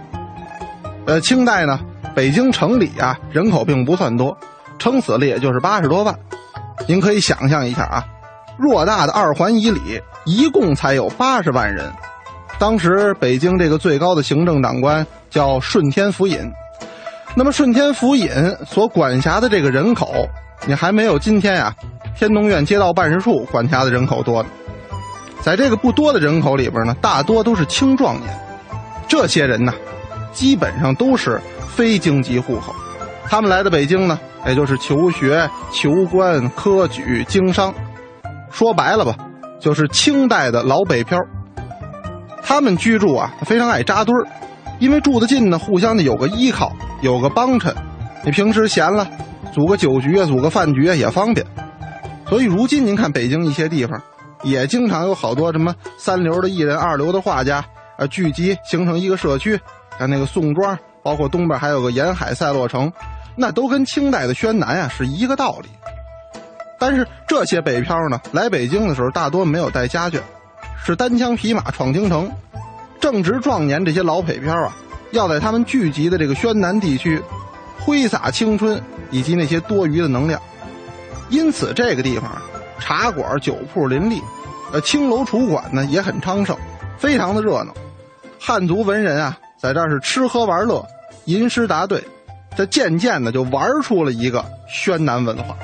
[1.06, 1.80] 呃，清代呢，
[2.14, 4.38] 北京城里啊人口并不算多，
[4.78, 6.14] 撑死了也就是八十多万。
[6.88, 8.06] 您可以想象一下啊，
[8.60, 11.92] 偌大的二环以里，一共才有八十万人。
[12.60, 16.40] 当时北京这个最高的行政长官叫顺天府尹，
[17.36, 18.30] 那么顺天府尹
[18.66, 20.28] 所管辖的这个人口，
[20.66, 21.76] 你还没有今天呀、
[22.18, 24.50] 天通苑街道办事处管辖的人口多呢。
[25.42, 28.28] 在这个不多的人口里边呢，大多都是青壮年，
[29.08, 29.72] 这些人呢，
[30.34, 31.40] 基本上都是
[31.70, 32.74] 非京籍户口，
[33.30, 37.72] 他们来的北京呢，也就是求学、求官、科举、经商，
[38.50, 39.16] 说白了吧，
[39.60, 41.18] 就是清代的老北漂。
[42.42, 44.26] 他们居住啊，非常爱扎堆儿，
[44.80, 47.76] 因为住得近呢，互相的有个依靠，有个帮衬。
[48.24, 49.08] 你平时闲了，
[49.54, 51.46] 组个酒局啊，组个饭局啊，也方便。
[52.28, 54.02] 所以如今您看北京一些地方，
[54.44, 57.64] 也经常有好多什么三流的艺人、二流的画家
[57.98, 59.60] 啊聚集，形成一个社区。
[60.00, 62.92] 像那个宋庄，包括东边还有个沿海赛洛城，
[63.36, 65.70] 那都跟清代的宣南啊是一个道理。
[66.80, 70.20] 但是这些北漂呢，来北京的时候大多没有带家眷，
[70.86, 72.32] 是单枪匹马闯京城。
[73.00, 74.76] 正值壮年这些老北漂啊，
[75.12, 77.22] 要在他们聚集的这个宣南地区
[77.80, 80.42] 挥洒青春以及那些多余的能量。
[81.30, 82.32] 因此，这个地方
[82.80, 84.22] 茶馆、酒铺林立，
[84.72, 86.58] 呃，青楼楚馆呢也很昌盛，
[86.98, 87.74] 非常的热闹。
[88.40, 90.86] 汉族文人啊，在这儿是吃喝玩乐，
[91.26, 92.04] 吟诗答对，
[92.56, 95.56] 这渐渐的就玩出了一个宣南文化。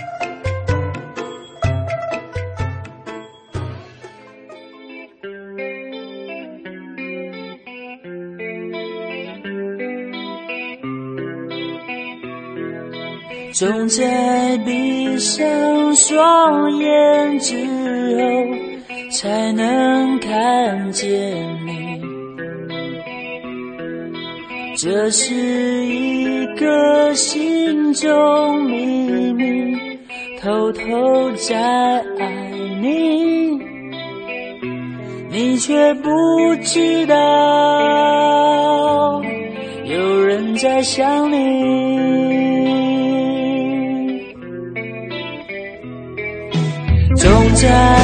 [13.54, 15.46] 总在闭上
[15.96, 17.56] 双眼之
[18.18, 18.24] 后，
[19.12, 21.08] 才能看见
[21.64, 22.02] 你。
[24.76, 25.36] 这是
[25.86, 29.78] 一个心中秘密，
[30.42, 31.56] 偷偷在
[32.18, 33.60] 爱你，
[35.30, 36.10] 你却不
[36.64, 37.16] 知道，
[39.86, 42.13] 有人在想你。
[47.64, 48.03] 总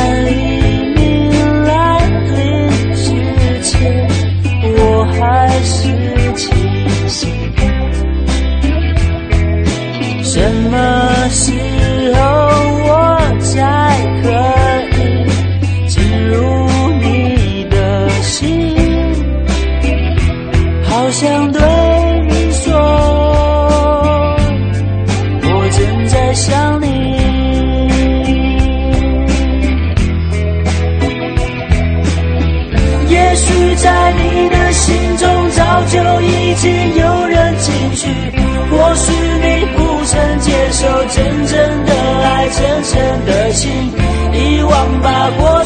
[45.37, 45.58] 过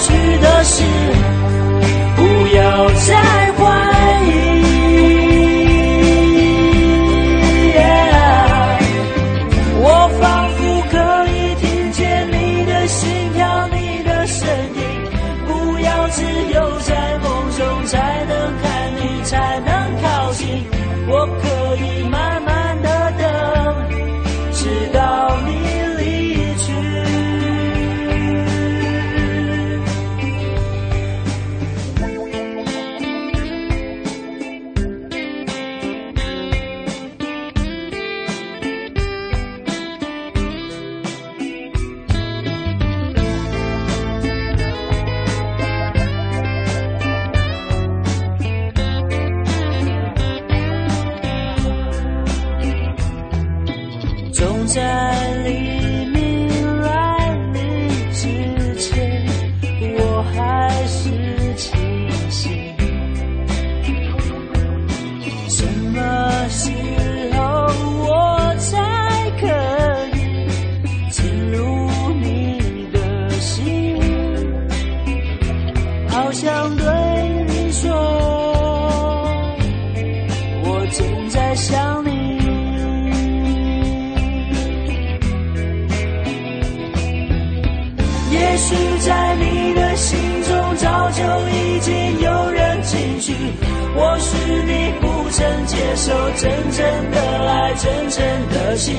[95.96, 98.96] 受真正的爱，真正的心，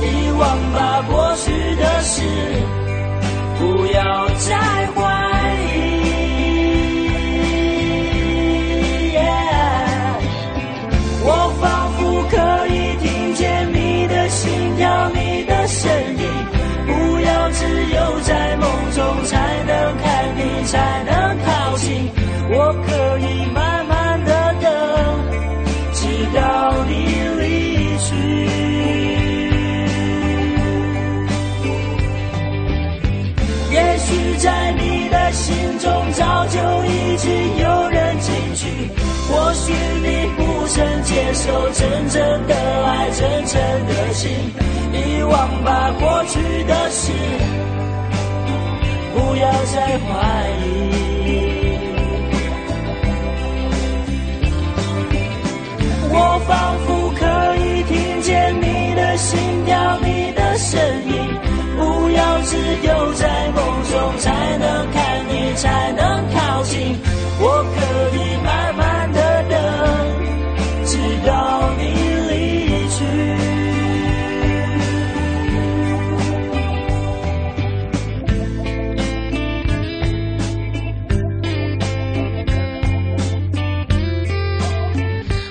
[0.00, 2.22] 遗忘吧过去的事，
[3.58, 4.56] 不要再
[4.94, 5.00] 怀
[5.74, 5.76] 疑。
[11.22, 11.28] 我
[11.60, 16.24] 仿佛可以听见你的心跳，你的声音。
[16.86, 17.64] 不要只
[17.94, 19.36] 有在梦中才
[19.66, 22.10] 能看你，才能靠近。
[22.52, 23.09] 我可
[37.20, 38.66] 已经有人进去，
[39.28, 42.54] 或许你不曾接受真正的
[42.86, 44.30] 爱，真正的心，
[44.90, 47.12] 遗忘吧过去的事，
[49.12, 51.78] 不要再怀疑。
[56.12, 61.29] 我仿佛可以听见你的心跳，你的声音。
[62.42, 63.58] 只有在梦
[63.90, 66.96] 中才能看你，才能靠近。
[67.38, 67.78] 我可
[68.16, 69.54] 以慢慢的等，
[70.84, 71.82] 直到你
[72.28, 72.32] 离
[72.88, 72.98] 去。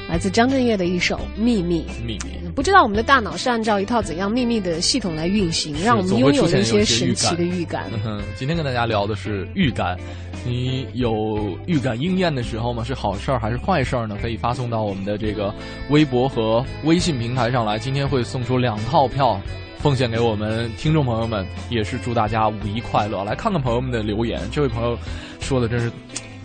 [0.09, 1.85] 来自张震岳的一首《秘密》。
[2.05, 2.38] 秘密。
[2.60, 7.89] 不知道我们的大脑是按照一套怎样秘密的系统来运行，让我们拥有了一些神奇的预感。
[8.05, 9.97] 嗯，今天跟大家聊的是预感，
[10.45, 12.84] 你有预感应验的时候吗？
[12.84, 14.18] 是好事儿还是坏事儿呢？
[14.22, 15.55] 可以发送到我们的这个
[15.89, 17.80] 微博和微信平台上来。
[17.80, 19.39] 今天会送出两套票。
[19.78, 23.24] 奉献给我们听众朋友们，也是祝大家五一快乐。
[23.24, 24.97] 来看看朋友们的留言，这位朋友
[25.39, 25.89] 说的真是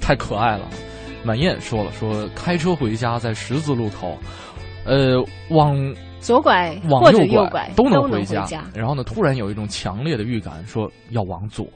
[0.01, 0.69] 太可爱了。
[1.25, 4.17] 满燕说了，说开车回家在十字路口，
[4.85, 8.65] 呃，往左拐往右拐都能回回家。
[8.75, 11.67] 然后呢，突然有一种强烈的预感，说要往左。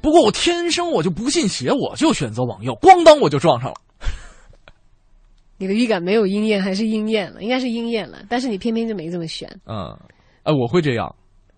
[0.00, 3.76] 不过我天生我就不信邪，我就选择往右，咣当我就撞上了。
[5.58, 7.42] 你的预感没有应验还是应验了？
[7.42, 9.48] 应该是应验了，但是你偏偏就没这么选。
[9.66, 9.96] 嗯，
[10.42, 11.14] 呃，我会这样。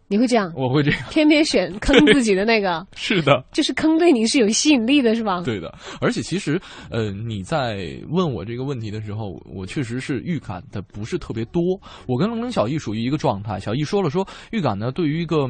[0.07, 0.52] 你会这样？
[0.55, 2.86] 我会这样，偏偏选坑自己的那个。
[2.94, 5.42] 是的，就是坑对你是有吸引力的，是吧？
[5.44, 11.62] 对的，而且其实，呃，你在问我这个问题的时候，我确实是预感的不是特别多。
[12.07, 13.59] 我跟龙龙小易属于一个状态。
[13.59, 15.48] 小易说了说，预感呢，对于一个。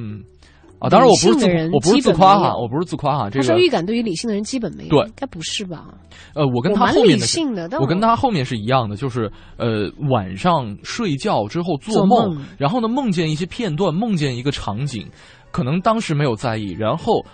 [0.85, 3.31] 啊，当然我不是自我不是自夸哈，我不是自夸哈。
[3.31, 5.87] 这个他说预感对于理性的人基本没有，对，应该不是吧？
[6.35, 15.09] 呃，我跟他后面的性的，我跟他后面是一样的，就是呃晚上睡觉之后做梦，然后呢梦见一些片段，梦见一个场景，
[15.51, 17.25] 可能当时没有在意，然后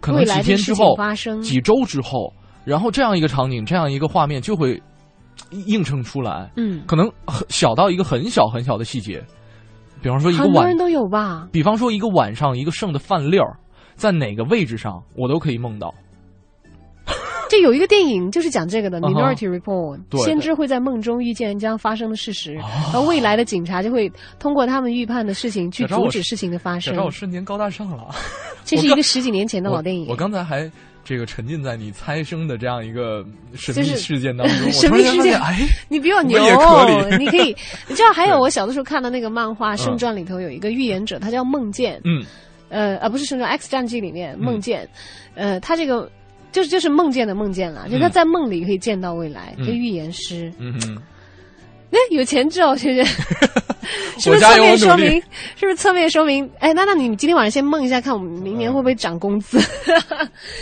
[0.00, 2.32] 可能几天之后发生，几周之后，
[2.64, 4.80] 然后这样一个场景，这样一个画面就会
[5.66, 6.50] 映衬出来。
[6.56, 7.10] 嗯，可能
[7.50, 9.22] 小到一个很小很小的细节。
[10.02, 11.48] 比方说一个晚，很多人都有吧。
[11.52, 13.56] 比方说一个晚上一个剩的饭粒儿，
[13.94, 15.94] 在哪个位置上，我都可以梦到。
[17.50, 22.58] 这有一个电影就是讲这个的，《Minority Report》，先知会在梦中遇见将发生的事实，
[22.94, 26.94] 而未来的警察就会通过他们预判的事情去阻止事情的发生。
[26.94, 28.08] 让我瞬间高大上了。
[28.64, 30.06] 这是一个十几年前的老电影。
[30.08, 30.70] 我刚才还。
[31.02, 33.24] 这个沉浸在你猜生的这样一个
[33.54, 37.56] 神秘事件当中，就是、神秘事件，哎，你比我牛，可你可以，
[37.88, 42.24] 你知道还有我小的时候看的那个漫画《圣传》里头有一个预言者，他叫梦见，嗯，
[42.68, 44.88] 呃，啊不是《圣传》X 战记里面梦见，
[45.34, 46.10] 呃，他这个
[46.52, 49.64] 就是就是梦见的梦见了，就他在梦里可以见到未来，嗯。
[49.64, 51.02] 一个预言师，嗯哼。
[51.90, 53.04] 那有前置哦，学姐，
[54.18, 55.20] 是不是侧面说明？
[55.56, 56.48] 是不是侧面说明？
[56.60, 59.58] 哎，那那你今天晚上先梦一下，看我们明年会不会涨工资，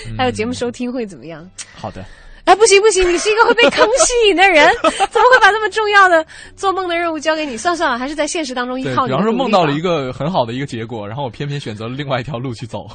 [0.09, 1.49] 嗯还有节目收听会怎么样？
[1.75, 2.05] 好的，
[2.45, 6.25] 哎，不行不行，你是一个会被坑吸引的人， 怎么会把那么重要的
[6.57, 7.57] 做梦的任务交给你？
[7.57, 9.09] 算算了，还是在现实当中依，靠你。
[9.13, 9.81] 比方说梦到了一。
[9.81, 12.87] 个很好的一个结果，然后我偏偏选择了另外一条路去走，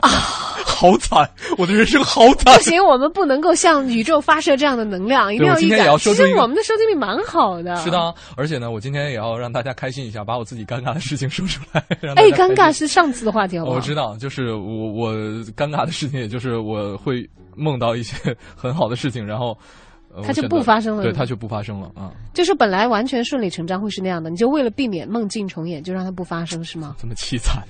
[0.00, 0.08] 啊，
[0.64, 2.62] 好惨，我的人生好惨不。
[2.62, 7.76] 行，我们不能够向宇宙发射这样的能量，一定对我今天也要一点其实我们的收听率蛮好的。
[7.76, 7.98] 是的。
[7.98, 11.82] 啊，而且呢，我今天也要让大家开心一下，把我自己尴尬的事情说出来。
[12.16, 13.76] 哎，尴尬是上次的话题，好不好？
[13.76, 15.12] 我知道，就是我我
[15.56, 18.14] 尴尬的事情，也就是我会梦到一些
[18.54, 19.56] 很好的事情，然后。
[20.10, 22.10] 呃它就不发生了对，它就不发生了啊！
[22.32, 26.96] 就是本来完全顺理成章会是那样的，你就为了避免梦境重演，就让它不发生，是吗？
[26.98, 27.62] 这么凄惨。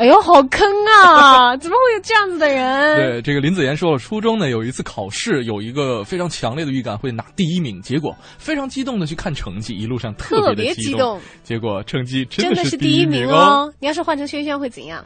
[0.00, 1.54] 哎呦，好坑啊！
[1.58, 2.96] 怎么会有这样子的人？
[2.96, 13.70] 对，这个林子妍说了，初中呢有一次考试，有一个非常强烈的预感会拿第一名，结果非常激动的去看成绩，一路上特特别激激动，结果成绩真的是第一名一哦！
[13.78, 15.04] 你要是换成轩轩会怎样？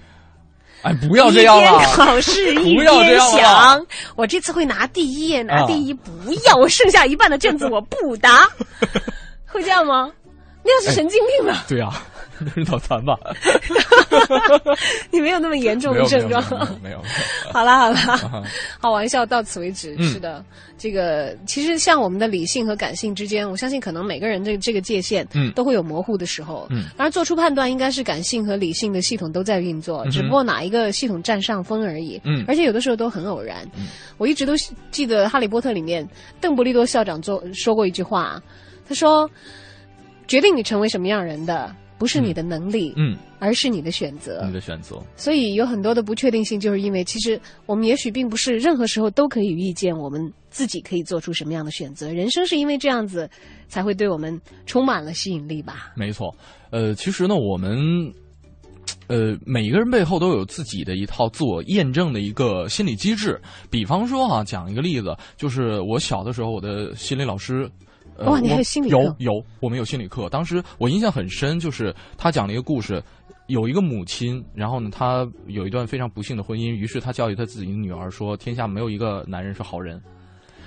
[0.82, 3.84] 哎，不要这样一边了，考试一 不要这边想，
[4.14, 6.12] 我这次会拿第一，拿啊第一不
[6.46, 8.48] 要，我剩下一半的卷子我不答，
[9.44, 10.08] 会这样吗？
[10.62, 11.64] 那样是神经病吧？
[11.68, 11.90] 对呀、
[12.40, 13.16] 那 是脑残吧？
[15.10, 16.42] 你没有那么严重的症状。
[16.50, 17.02] 没有没有，
[17.52, 18.42] 好啦 好啦，啊
[18.80, 19.94] 好玩笑到此为止。
[19.98, 20.44] 嗯是的，
[20.78, 26.66] 这个其实像我们的理性和感性之间，我相信可能每个人这这个界限嗯都会有模糊的时候。
[26.70, 32.20] 嗯当然做出判断应该是感性和理性的系统都在运作，嗯只不过哪一个系统占上风而已。
[32.24, 33.66] 嗯而且有的时候都很偶然。
[34.18, 34.54] 我一直都
[34.90, 36.06] 记得《哈利波特》里面
[36.40, 38.40] 邓布利多校长做说过一句话，
[38.88, 39.28] 他说
[40.28, 44.42] ：“决定你成为什么样人的，不是你的能力，嗯，而是你的选择。
[44.46, 52.12] 你的选择，所以有很多的不确定性，就是因为其实我们也许并不是任何时候都可以预见我们自己可以做出什么样的选择。
[52.12, 53.28] 人生是因为这样子，
[53.68, 55.92] 才会对我们充满了吸引力吧？
[55.96, 56.34] 没错。
[56.70, 58.12] 呃，其实呢，我们。
[59.06, 63.38] 呃，每一个人背后都有自己的一套自我验证的一个心理机制。
[63.70, 67.70] 比方说啊，讲一个例子，就是我小的时候，我的心理老师，
[68.16, 70.28] 呃、哇你还有心理课有有，我们有心理课。
[70.28, 73.02] 当时我印象很深，就是他讲了一个故事，
[73.46, 80.00] 有一个母亲，然后呢，她有一段非常不幸的婚姻，于是她教育她自己的女儿说：“天下没有一个男人是好人。”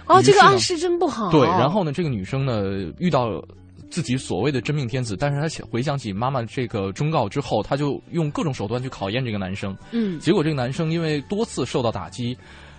[0.08, 1.32] 哦，这个暗示真不好。
[1.32, 3.43] 对，然后呢，这个女生呢遇到
[3.89, 9.76] 自己所谓的真命天子，但是她想回想起妈妈这个忠告之后，她就用各种手段去考验这个男生。
[9.91, 12.38] 嗯，结果这个男生因为多次受到打击，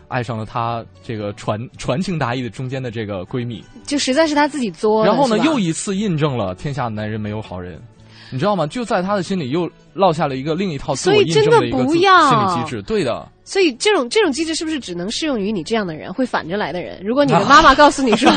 [0.08, 5.04] 爱上了她这个传传情达意的中间的这个闺蜜，就实在是她自己作。
[5.04, 7.80] 然后呢又一次印证了天下男人没有好人。
[8.30, 8.66] 你知道吗？
[8.66, 12.82] 就在他的心里又落下了一个另一套自我印证所以真的一个心不要理机制。
[12.82, 17.00] 对的，所以这种这种机制是不是只能适用于你这样的人，会反着来的人？
[17.02, 18.30] 如果你的 妈妈告诉你说、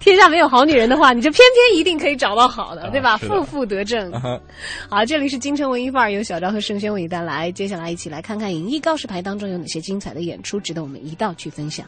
[0.00, 3.16] 天下没有好女人的话，你就偏偏一定可以找到好的，啊对吧？
[3.18, 4.10] 负负得正。
[4.12, 4.40] 啊
[4.88, 7.52] 好，这里是京城文艺范儿，由小昭和盛轩为你带来。
[7.52, 11.86] 接下来一起来看看影艺告示牌当中有哪些精彩的演出，值得我们一道去分享。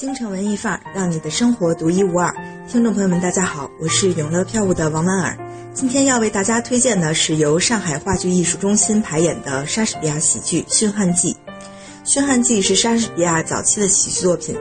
[0.00, 2.34] 京城文艺范儿，让你的生活独一无二。
[2.66, 5.36] 听众朋友们，大家好，我是永乐票务的王婉尔。
[5.74, 11.34] 今天要为大家推荐的是由上海话剧艺术中心排演的莎士比亚喜剧《驯悍记》。
[12.10, 14.56] 《驯悍记》是莎士比亚早期的喜剧作品，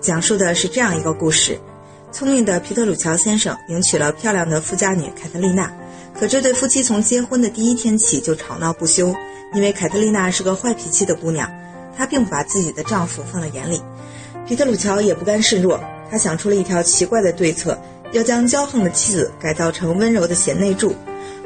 [0.00, 1.58] 讲述的是这样一个故事：
[2.12, 5.68] 聪明的皮特鲁乔先生迎娶了漂亮的富家女凯特丽娜，
[6.16, 9.12] 可这对夫妻从结婚的第一天起就吵闹不休，
[9.52, 11.50] 因为凯特丽娜是个坏脾气的姑娘，
[11.96, 13.82] 她并不把自己的丈夫放在眼里。
[14.46, 17.76] 皮特鲁乔也不甘示弱，他想出了一条奇怪的对策，
[18.12, 20.94] 要将骄横的妻子改造成温柔的贤内助。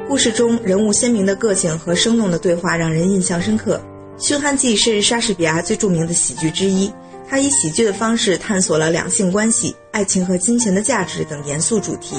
[0.07, 3.81] 故事中人物鲜明的个性和生动的对话让人印象深刻。
[4.23, 6.93] 《驯悍记》是莎士比亚最著名的喜剧之一，
[7.27, 12.17] 他以喜剧的方式探索了两性关系、爱情和金钱的价值等严肃主题。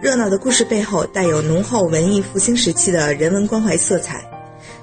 [0.00, 4.24] 热闹的故事背后带有浓厚文艺复兴时期的人文关怀色彩。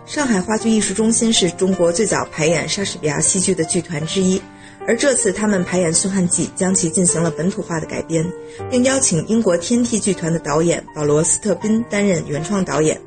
[0.06, 4.40] 上海话剧艺术中心是中国最早排演莎士比亚戏剧的剧团之一。
[4.88, 8.26] 而这次他们排演《驯悍记》，将其进行了本土化的改编，
[8.70, 13.00] 并邀请英国天梯剧团的导演保罗·斯特宾担任原创导演。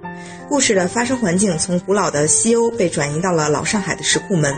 [0.49, 4.55] 故事的发生环境从古老的西欧被转移到了老上海的石库门。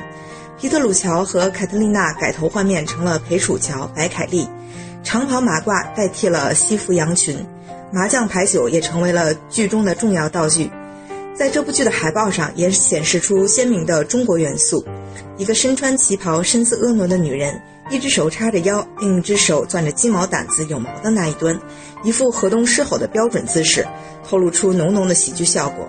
[0.59, 4.49] 皮特鲁乔和凯特丽娜改头换面成了裴楚乔、白凯丽，
[5.03, 7.47] 长袍马褂代替了西服洋裙，
[7.93, 10.71] 麻将牌九也成为了剧中的重要道具。
[11.39, 14.85] 在这部剧的海报上也显示出鲜明的中国元素。
[15.37, 17.61] 一个身穿旗袍、身姿婀娜的女人，
[17.91, 21.61] 一只手叉着腰，另一只手攥着鸡毛掸子有毛的那一端，
[22.03, 23.87] 一副河东狮吼的标准姿势，
[24.25, 25.87] 透露出浓浓的喜剧效果。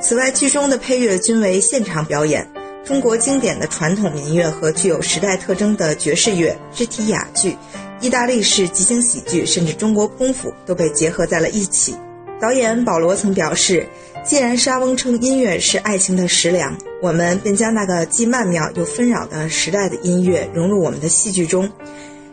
[0.00, 2.48] 此外，剧中的配乐均为现场表演，
[2.84, 7.56] 中国经典的传统民乐和具有时代特征的爵士乐、肢体哑剧、
[8.00, 11.94] 意大利式即兴喜剧，甚至中国功夫都被结合在了一起。
[12.40, 13.86] 导演保罗曾表示
[14.22, 21.68] ：“既然莎翁称音乐是爱情的食粮，我们便将那个既曼妙又纷扰的时代的音乐融入我们的戏剧中。”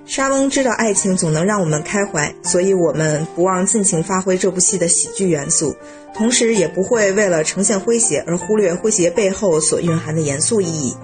[0.05, 5.75] 莎翁知道爱情总能让我们开怀，所以我们不忘尽情发挥这部戏的喜剧元素，
[6.13, 10.95] 同时也不会为了呈现诙谐而忽略诙谐背后所蕴含的严肃意义。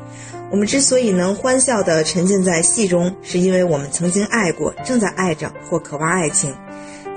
[0.52, 6.54] 我们之所以能欢笑地沉浸在戏中，是因为我们曾经爱过，正在爱着或渴望爱情。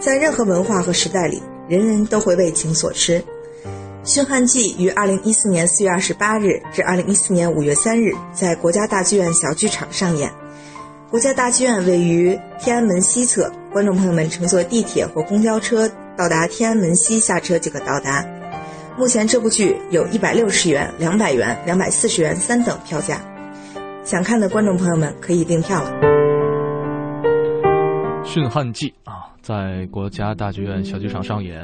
[0.00, 3.20] 在任何文化和时代里，人人都会为情所痴。
[4.06, 10.30] 《驯汉记》于二零一四年四月二十八日至二零一四年五月三日在国家大剧院小剧场上演。
[11.10, 18.24] 国家大剧院位于天安门西侧，观众朋友们乘坐地铁或公交车到达天安门西下车即可到达。
[18.96, 23.20] 目前这部剧有一百六十元、两百元、两百四十元三等票价，
[24.04, 25.90] 想看的观众朋友们可以订票了。
[28.24, 31.60] 《驯汉记》啊，在国家大剧院小剧场上演，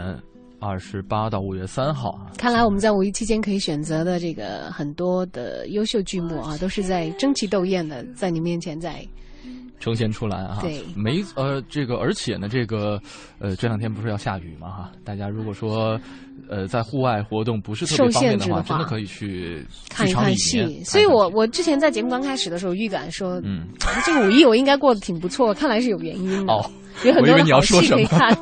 [0.62, 2.30] 二十八到五月三号啊。
[2.38, 9.04] 看来我们在五一期间可以选择的这个很多的优秀剧目啊，都是在争奇斗艳的，在你面前在
[9.80, 13.00] 呈现出来啊，对没呃这个，而且呢，这个
[13.40, 16.00] 呃这两天不是要下雨嘛哈，大家如果说
[16.48, 20.84] 呃在户外活动不是特别方便的话，真的可以去看一看戏。
[20.84, 23.66] 所以我我之前在节目刚开始的时候预感说，嗯，
[24.06, 26.52] 这个五一我应该过得挺不错，看来是有原因的。
[26.52, 26.64] 哦，
[27.05, 28.36] 有很多我以为你要说什么看。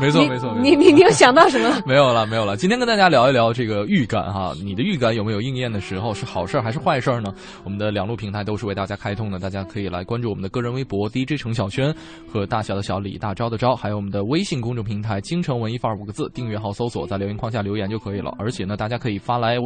[0.00, 1.80] 没 错没错，你你你有想到什么？
[1.86, 2.56] 没有了，没有了。
[2.56, 6.12] 今天跟大家聊一聊这个预感哈，你的预感有没有应验的时候？
[6.14, 7.32] 是好事儿还是坏事儿呢？
[7.64, 11.94] 我们的两路平台都是为大家开通的，大家可以来关注我们的个人微博 DJ 程小轩
[12.30, 18.34] 和大小的小李大招的招，还有我们的微信公众平台“京城文艺范儿”五个字，订阅号搜索，在留言框下留言就可以了。
[18.38, 19.56] 而且呢，大家可以发来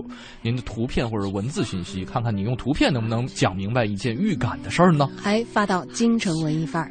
[0.42, 5.08] 您的图片或者文字信息，看看你用图片能不能讲明白一件预感的事儿呢？
[5.20, 6.90] 还发到京城文艺范儿。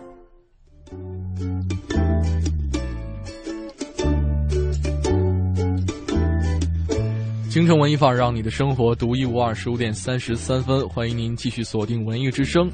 [7.51, 9.53] 京城文艺范儿，让你的生活独一无二。
[9.53, 12.71] 十五点三十三分，欢迎您继续锁定文艺之声。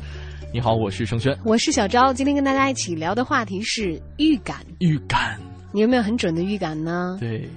[0.54, 1.36] 你好，我是盛轩。
[1.44, 4.58] 我是小昭，今天跟大家一起聊的话题是预感。
[4.78, 5.40] 预感，
[5.72, 7.18] 你有没有很准的预感呢？
[7.20, 7.50] 对，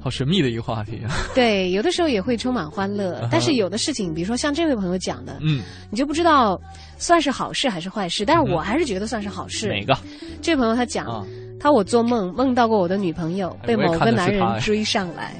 [0.00, 1.12] 好神秘的一个话题啊。
[1.36, 5.60] 对，有的时候也会充满欢乐 啊，但是有的事情，比如说像这位朋友讲的，嗯，
[5.90, 6.58] 你就不知道
[6.96, 8.24] 算是好事还是坏事。
[8.24, 9.68] 但是我还是觉得算是好事。
[9.68, 9.94] 哪个？
[10.40, 11.26] 这位朋友他讲，啊
[11.60, 15.34] 他我做梦梦到过我的女朋友被某个男人追上来，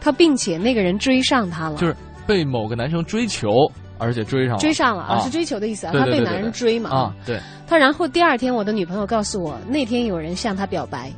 [0.00, 1.94] 他并且那个人追上他了，就是
[2.26, 3.50] 被某个男生追求，
[3.98, 5.92] 而且追上了，追上了，啊啊，是追求的意思啊。
[5.92, 6.90] 他被男人追嘛。
[6.90, 11.10] 啊，对，他然后第二天，我的女朋友告诉我，那天有人向他表白。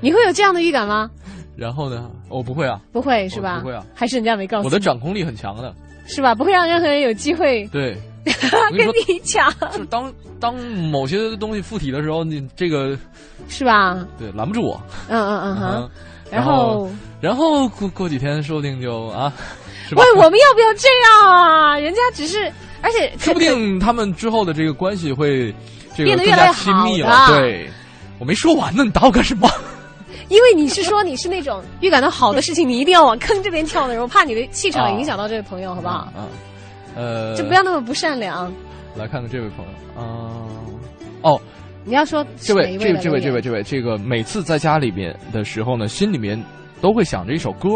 [0.00, 1.10] 你会有这样的预感吗？
[1.56, 3.60] 然后呢，我不会啊，不会是吧？
[3.60, 3.84] 不会啊。
[3.94, 5.74] 还是人家没告诉我的掌控力很强的，
[6.06, 6.34] 是吧？
[6.34, 10.54] 不会让任何人有机会对， 跟你抢，就是当当
[10.90, 12.98] 某些东西附体的时候，你这个
[13.48, 14.04] 是吧？
[14.18, 15.90] 对拦不住我，嗯嗯嗯哼嗯。
[16.30, 19.32] 然后，然后过过几天说不定就啊，
[19.88, 20.12] 是吧喂，？
[20.24, 21.78] 我们要不要这样啊？
[21.78, 22.50] 人家只是，
[22.80, 25.54] 而且说不定他们之后的这个关系会
[25.96, 27.26] 这个变得更加越来越好亲密了。
[27.28, 27.70] 的对，
[28.18, 29.48] 我没说完呢，你打我干什么？
[30.28, 35.94] 因为你是说你是那种预感到好的事情，你一定要往坑这边跳的人，我怕你的气场影响到这位朋友，好不好？
[36.16, 36.26] 啊，
[36.96, 38.50] 呃，就不要那么不善良。
[38.96, 40.48] 来看看这位朋友啊、
[41.22, 41.40] 哦，
[41.84, 46.42] 你要说这位这位这位这位这位，这个每次在家里边的时候呢，心里面
[46.80, 47.68] 都会想着一首歌，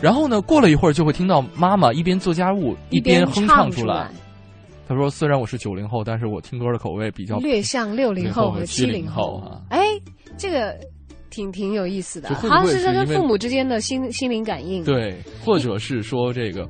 [0.00, 4.10] 然后呢，过了一会儿就会听到妈妈一边做家务一边哼唱出来。
[4.88, 9.60] 他说：“虽然我是九零后，但是我听歌的口味比较略像六零后和七零后啊。
[9.68, 9.86] 哎，
[10.36, 10.76] 这个
[11.30, 14.82] 挺挺有意思的，好像是他跟父母之间的心心灵感应。
[14.82, 16.68] 对，或者是说这个，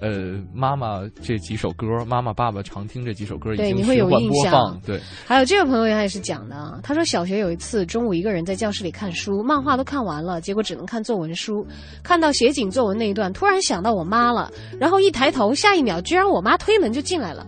[0.00, 4.80] 呃，妈妈这几首歌，妈妈爸爸常听这几首歌，已经对你会有循环印象播放。
[4.80, 11.66] 对，还有这位朋友他也是讲的啊，他说小学有一次中午一个人在教室里看书，漫画都看完了，结果只能看作文书。
[12.02, 17.46] 看到写景作文那一段，突然想到我妈了，然后一抬头，下一秒居然我妈推门就进来了，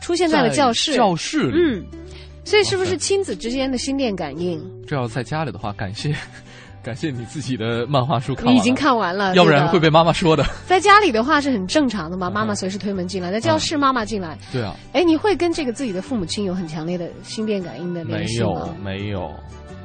[0.00, 0.94] 出现在了教室。
[0.94, 1.84] 教室里，嗯，
[2.44, 4.62] 所以是不是亲子之间的心电感应？
[4.86, 6.14] 这要在家里的话，感谢
[6.82, 10.44] 感谢你自己的漫画书看完了，你已经看完了，要不然会被妈妈说的。
[10.66, 14.36] 在家里的话是很正常的嘛，妈妈随时推门进来，在教室妈妈进来。
[14.52, 18.74] 对啊，哎，你会跟这个自己的父母亲有很强烈的心电感应的没联系吗有？
[18.82, 19.30] 没有，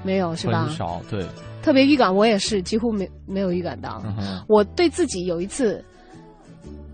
[0.03, 0.73] 没有是吧很？
[0.73, 1.23] 少，对，
[1.61, 4.01] 特别预感，我也是几乎没没有预感到。
[4.17, 5.83] 嗯，我对自己有一次，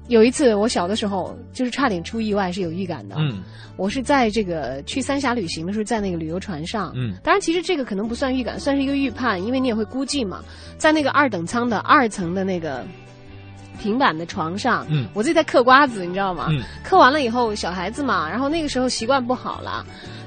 [0.07, 3.15] 有一次我小的时候就是差点出意外是有预感的。
[3.19, 3.41] 嗯
[3.75, 6.93] 我是在这个去三峡旅行的时候，在那个旅游船上。
[6.95, 10.43] 嗯当然，其实这个可能不算预感，算是一个预判，因为你也会估计嘛，
[10.77, 12.85] 在那个二等舱的二层的那个
[13.81, 16.49] 平板的床上，嗯我自己在嗑瓜子，你知道吗？
[16.51, 19.83] 嗯嗑完了以后，小孩子嘛，然后那个时候习惯不好了。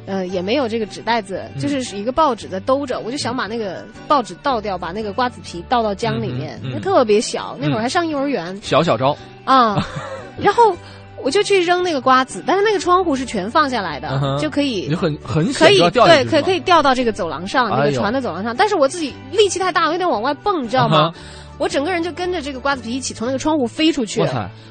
[0.06, 7.82] 呃，也没有这个纸袋子，嗯就是一个报纸在兜着，我就想把那个报纸倒掉，把那个瓜子皮倒到江里面，特别小，那会儿嗯。
[7.82, 9.84] 还上幼儿园，小小招，啊，
[10.38, 10.76] 然后
[11.22, 18.54] 我就去扔那个瓜子，但是那个窗户是全放下来的，就可以你很很可以掉对，可以可以掉到这个走廊上，那个船的走廊上。
[18.56, 21.22] 但是我自己力气太大，我有点往外蹦，你知道吗嗯？
[21.58, 24.20] 我整个人就跟着这个瓜子皮一起从那个窗户飞出去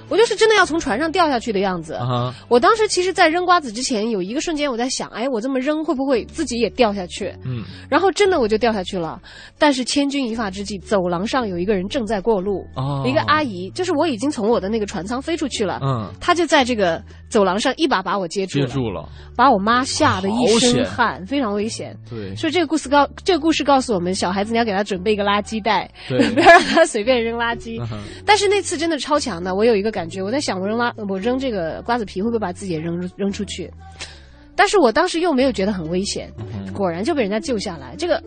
[0.10, 1.94] 我就是真的要从船上掉下去的样子。
[1.94, 7.34] 啊哈，我当时其实，在扔瓜子之前，有一个瞬间我在想，哎，我这么扔会不会自己也掉下去？
[7.46, 9.20] 嗯，然后真的我就掉下去了。
[9.58, 21.96] 但是千钧一发之际，走廊上有一个人正在过路，哦一个阿姨，就是我已经从我的那个船舱飞出去了，嗯，她就在这个走廊上一把把我接住了，接住了，把我妈吓得一身汗，非常危险。
[22.10, 27.82] 对，所以这个故事告这个故事告诉我们，小孩子你要给他准备一个垃圾袋，对 不要让他随便扔垃圾。
[27.82, 33.72] 嗯哼但是那次真的超强的，我有一个感觉，我在想我扔垃我扔这个瓜子皮会不会把自己也扔扔出去？
[34.58, 38.22] 但是我当时又没有觉得很危险，嗯果然就被人家救下来，这个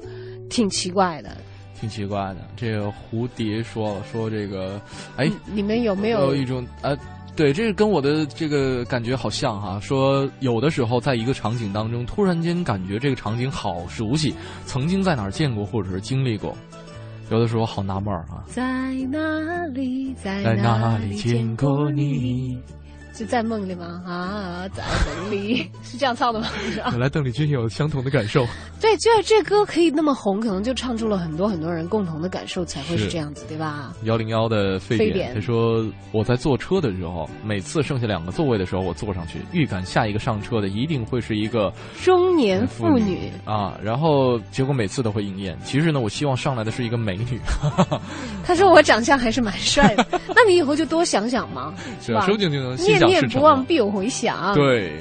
[0.48, 1.36] 挺奇怪的。
[1.78, 2.38] 挺奇怪的。
[2.56, 4.80] 这个蝴蝶说了，说这个，
[5.16, 6.96] 哎，你们有没有有一种呃，
[7.36, 9.78] 对，这个跟我的这个感觉好像哈。
[9.78, 14.34] 说有的时候在一个场景当中，突然间感觉这个场景好熟悉，
[14.66, 16.56] 曾经在哪儿见过或者是经历过，
[17.30, 18.44] 有的时候好纳闷儿啊。
[18.46, 18.62] 在
[19.10, 19.18] 哪
[19.74, 22.58] 里，在在哪哪里里见见过你？？
[23.18, 24.00] 是在梦里吗？
[24.06, 24.84] 啊，在
[25.20, 26.46] 梦里是这样唱的吗？
[26.70, 28.46] 是 吧原来邓丽君有相同的感受。
[28.80, 33.92] 对，就这歌可以那么红，可能就唱出了很多很多人共同的感受，才会是是这样子，对吧？
[34.04, 41.72] 幺零幺的沸点，沸点他说我在坐车的时候，每次剩下两个座位的时候，我坐上去，预感下一个上车的一定会是一个
[42.04, 45.58] 中年妇女，啊，然后结果每次都会应验。
[45.64, 47.40] 其实呢，我希望上来的是一个美女，
[48.46, 52.24] 他说我长相还是蛮帅的，那你以后就多想想嘛，吧是吧，？
[52.24, 53.40] 说不定就能心念念想事成了。
[53.40, 54.92] 不忘必有回响。，对，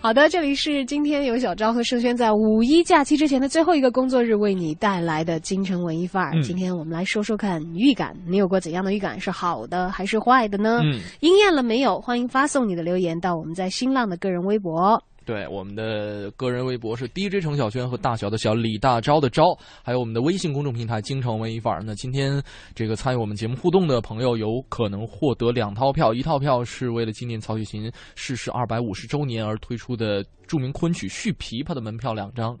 [0.00, 6.32] 好的，这里是今天由小昭和盛轩在五一假期之前的最后一个工作日为你带来的京城文艺范儿。
[6.34, 9.20] 嗯今天我们来说说看预感，你有过怎样的预感？
[9.20, 10.80] 是好的还是坏的呢？
[10.82, 12.00] 嗯，应验了没有？
[12.00, 15.00] 欢迎发送你的留言到我们在新浪的个人微博。
[15.32, 21.82] 对，我们的个人微博是 DJ 程小轩和大小的小李大钊的钊，还有我们的微信公众平台京城文艺范儿。
[21.82, 22.38] 那今天
[22.74, 32.54] 这个参与我们节目互动的朋友，有可能获得两套票，一套票是为了纪念曹雪芹逝世二百五十周年而推出的著名昆曲《续琵琶》的门票两张。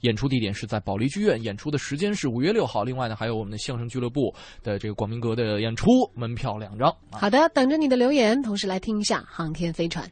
[0.00, 2.82] 演出地点是在保利剧院，演出的时间是五月六号。
[2.82, 6.92] 另外呢，还有我们的相声俱乐部的这个广明阁的演出，门票两张。
[7.12, 10.10] 好的，等着你的留言，同时来听一下航天飞船。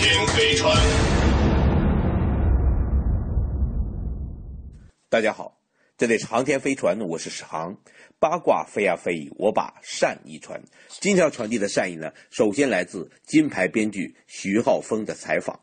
[0.00, 0.74] 天飞船。
[5.10, 5.60] 大家好，
[5.98, 7.76] 这里是航天飞船，我是史航。
[8.18, 10.58] 八卦飞呀飞，我把善意传。
[11.00, 15.60] 今天要传递的善意呢，首先来自金牌编剧徐浩峰的采访。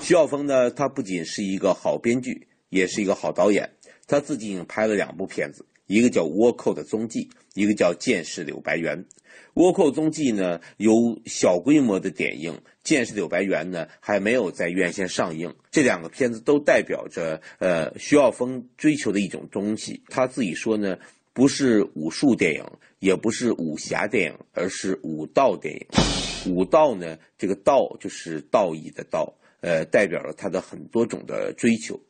[0.00, 3.68] 徐浩峰呢，他不仅是一个好编剧，也是一个好导演。
[4.06, 8.96] 他自己已经拍了两部片子，一个叫《倭寇的踪迹》，一个叫《剑士柳白猿》。
[9.54, 10.92] 倭寇踪迹呢，由
[11.26, 15.54] 小规模的点映；剑士柳白猿呢，还没有在院线上映。
[15.70, 20.02] 这两个片子都代表着呃徐浩峰追求的一种东西。
[20.08, 20.98] 他自己说呢，
[21.32, 22.64] 不是武术电影，
[22.98, 25.86] 也不是武侠电影，而是武道电影。
[26.46, 32.00] 武道呢，这个道就是道义的道，呃，代表了他的很多种的追求。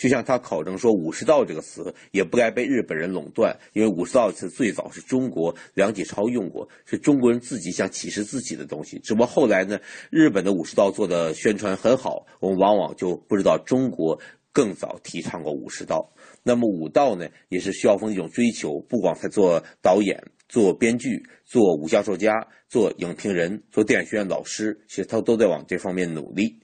[0.00, 8.98] 就像他考证说“武士道”这个词也不该被日本人垄断，因为“武士道”词最早是中国梁启超用过，是中国人自己想启示自己的东西。
[9.00, 9.78] 只不过后来呢，
[10.08, 14.18] 日本的武士道做的宣传很好，我们往往就不知道中国
[14.54, 16.10] 更早提倡过武士道。
[16.42, 22.32] 那么武道呢，也是徐浩峰一种追求，不光他做导演、做编剧、做武教授家、
[22.70, 26.58] 做影评人、做电影学院老师，其实他都在往这方面努力。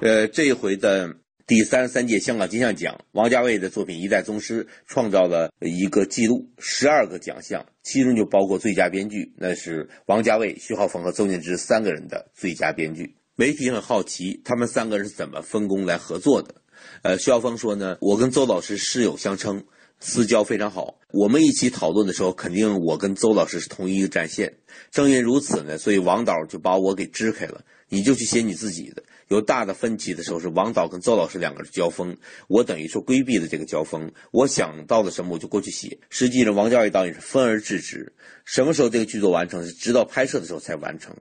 [0.00, 1.14] 呃，这一回的。
[1.44, 13.16] 第三十三届香港金像奖，王家卫的作品《一代宗师》创造了一个记录，十二个奖项，其中就包括最佳编剧，那是王家卫、徐浩峰和邹念之三个人的最佳编剧。
[13.34, 16.54] 媒体很好奇，他们三个人是怎么分工来合作的。
[17.02, 19.64] 呃，徐浩峰说呢，我跟邹老师师友相称，
[19.98, 21.00] 私交非常好。
[21.12, 24.54] 我们一起讨论的时候，肯定我跟邹老师是同一个战线。
[24.92, 29.02] 正因如此呢，所以王导就把我给支开了，你就去写你自己的。
[29.32, 32.14] 有大的分歧的时候，是王导跟邹老师两个人交锋，
[32.48, 34.12] 我等于说规避了这个交锋。
[34.30, 35.98] 我想到了什么，我就过去写。
[36.10, 38.12] 实际上，王家卫导演是分而治之，
[38.44, 41.16] 什么时候这个剧作完成，是直到拍摄的时候才完成。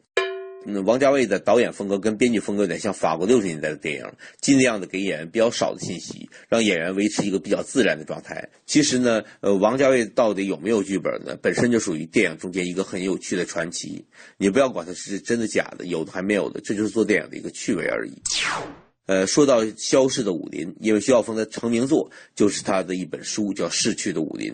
[0.65, 4.05] 嗯，王家卫的导演风格跟编剧风格有点像法国六十年代的电影，
[4.41, 8.47] 尽量的给演员比较少的信息，让演员维持一个比较自然的状态。
[8.67, 11.35] 其实呢，呃，王家卫到底有没有剧本呢？
[11.41, 14.05] 本身就属于电影中间一个很有趣的传奇。
[14.37, 18.13] 你不要管它是真的假的，有的还没有的，这就是做电影的一个趣味而已。
[19.07, 24.53] 呃，说到消逝的武林，因为徐晓峰的成名作就是他的一本书，叫《逝去的武林》。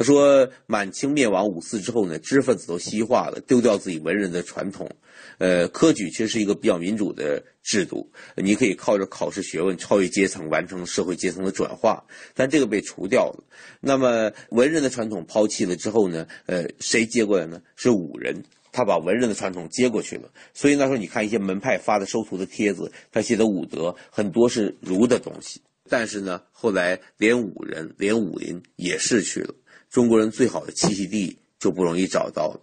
[0.00, 4.88] 他说，满清灭亡五四之后呢，知识分子都西化了，丢掉自己文人的传统。
[5.36, 12.02] 呃，科举其实是一个比较民主的制度，你可以靠着考试学问超越阶层，完成社会阶层的转化，
[12.34, 13.44] 但这个被除掉了。
[13.78, 16.26] 那么文人的传统抛弃了之后呢？
[16.46, 17.60] 呃，谁接过来呢？
[17.76, 18.42] 是武人。
[18.72, 29.52] 他把文人的传统接过去了，所以那时候你看一些门派发的收徒的帖子，他写的武德很多是儒的东西，但是呢，后来连武人、连武林也逝去了，
[29.90, 32.60] 中国人最好的栖息地就不容易找到了，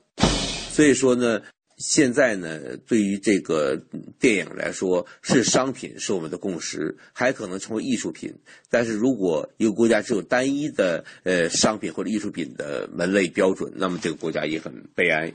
[0.71, 1.41] 所以说呢。
[1.80, 3.80] 现在呢，对于这个
[4.19, 8.34] 电影来说，是商品，是我们的共识，还可能成为艺术品。
[8.67, 15.32] 但是如果一个国家只有单一的呃商品或者艺术品的门类标准，那么这个国家也很悲哀。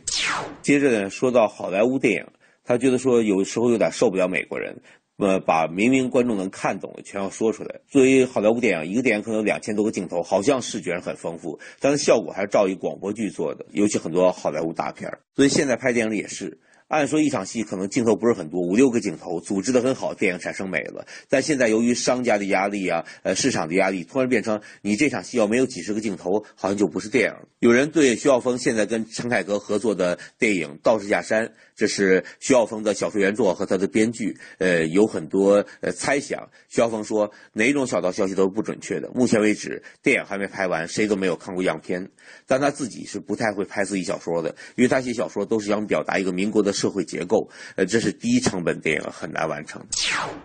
[0.62, 2.26] 接着呢，说到好莱坞电影，
[2.64, 4.76] 他觉得说有时候有点受不了美国人。
[5.22, 7.80] 呃，把明明观众能看懂的全要说出来。
[7.88, 15.20] 作为好莱坞电影，一个电影可能有两千多个镜头，好像视觉上很丰富，但是效果还是照一广播剧做的，尤其很多好莱坞大片儿。
[15.36, 16.58] 所以现在拍电影也是。
[16.88, 21.06] 按说一场戏可能镜头不是很多，五六个镜头组织的很好，电影产生美了。
[21.30, 27.48] 但现在由于商家的压力啊，呃市场的压力，突然变成你这场戏要没有几十个镜头，好像就不是电影。
[27.60, 36.46] 有人对徐晓峰现在跟陈凯歌合作的电影《道士下山》，这是徐晓峰的小说原作和他的编剧，呃有很多呃猜想。
[36.68, 39.08] 徐晓峰说哪种小道消息都是不准确的。
[39.14, 42.10] 目前为止，电影还没拍完，谁都没有看过样片。
[42.46, 46.70] 但他自己是不太会拍自己小说的，因为他写小说都是想表达一个民国的。
[46.82, 49.86] 社会结构，呃，这是低成本电影很难完成。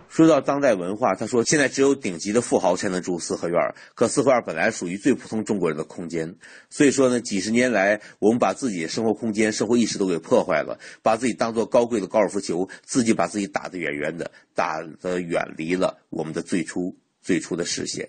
[0.08, 3.58] 说到当代文化，他说现在只有顶级的富豪才能住四合院，
[3.96, 6.36] 可四合院本来属于最普通中国人的空间，
[6.70, 18.08] 所以说呢，几十年来我们把自己的生活空间、生活意识都给破坏了，把自己当做高贵的高尔夫球，自己把自己打得远远的，打得远离了我们的最初最初的视线。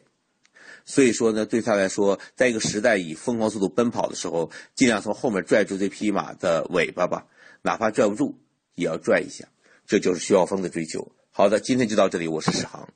[0.85, 7.27] 所以说呢，对他来说，在一个时代以疯狂速度奔跑的时候，尽量从后面拽住这匹马的尾巴吧。
[7.61, 8.39] 哪怕拽不住，
[8.75, 9.45] 也要拽一下，
[9.85, 11.11] 这就是徐晓峰的追求。
[11.31, 12.87] 好的，今天就到这里，我是史航。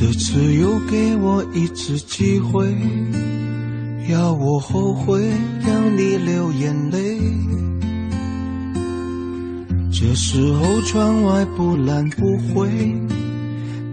[0.00, 2.72] 这次又给我一次机会，
[4.08, 5.28] 要我后悔，
[5.66, 7.18] 让你流眼泪。
[9.90, 12.70] 这时候窗外不蓝不灰。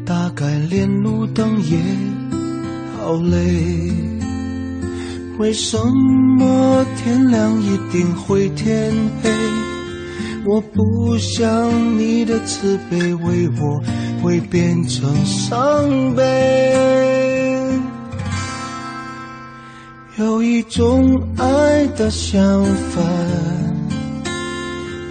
[0.06, 1.80] 大概连路灯也
[2.99, 3.91] 好累，
[5.39, 5.76] 为什
[6.38, 8.93] 么天亮一定会天
[9.24, 9.32] 黑？
[10.47, 13.81] 我不想你的慈悲为我
[14.21, 16.23] 会变成伤悲。
[20.17, 23.01] 有一种爱的想法，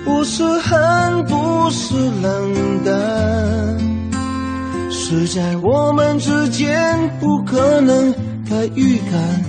[0.04, 2.94] 不是恨，不是冷淡。
[4.90, 8.12] 是在我们之间不可能
[8.48, 9.44] 的预感，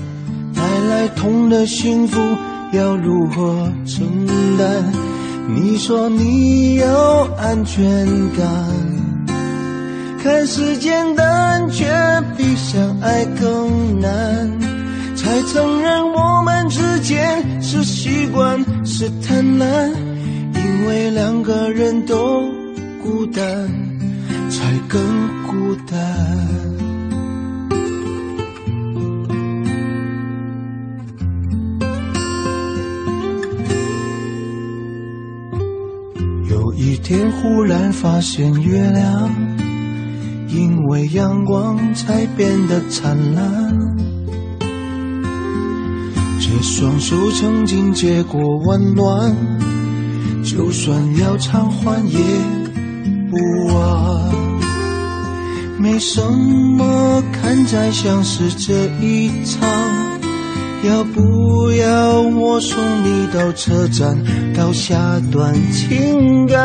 [0.55, 2.19] 带来痛的幸福
[2.73, 4.27] 要如何承
[4.57, 5.05] 担？
[5.48, 6.88] 你说你有
[7.38, 8.46] 安全感，
[10.24, 11.86] 看似简单却
[12.38, 14.52] 比相爱更难，
[15.16, 19.91] 才承认我们之间是习惯是贪婪，
[20.54, 22.41] 因为两个人都
[23.04, 23.43] 孤单，
[24.50, 25.02] 才更。
[25.56, 26.84] 孤单。
[37.06, 39.30] 天忽然发现月亮，
[40.47, 43.78] 因为阳光才变得灿烂。
[46.39, 49.36] 这双手曾经接过温暖，
[50.43, 52.20] 就算要偿还也
[53.30, 53.38] 不
[53.76, 54.34] 晚。
[55.78, 59.62] 没什么看在像是这一场，
[60.88, 64.15] 要不要我送你到车站，
[64.55, 64.95] 到下
[65.31, 66.57] 段情感？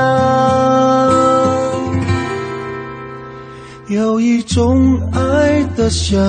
[3.88, 6.20] 有一种爱的相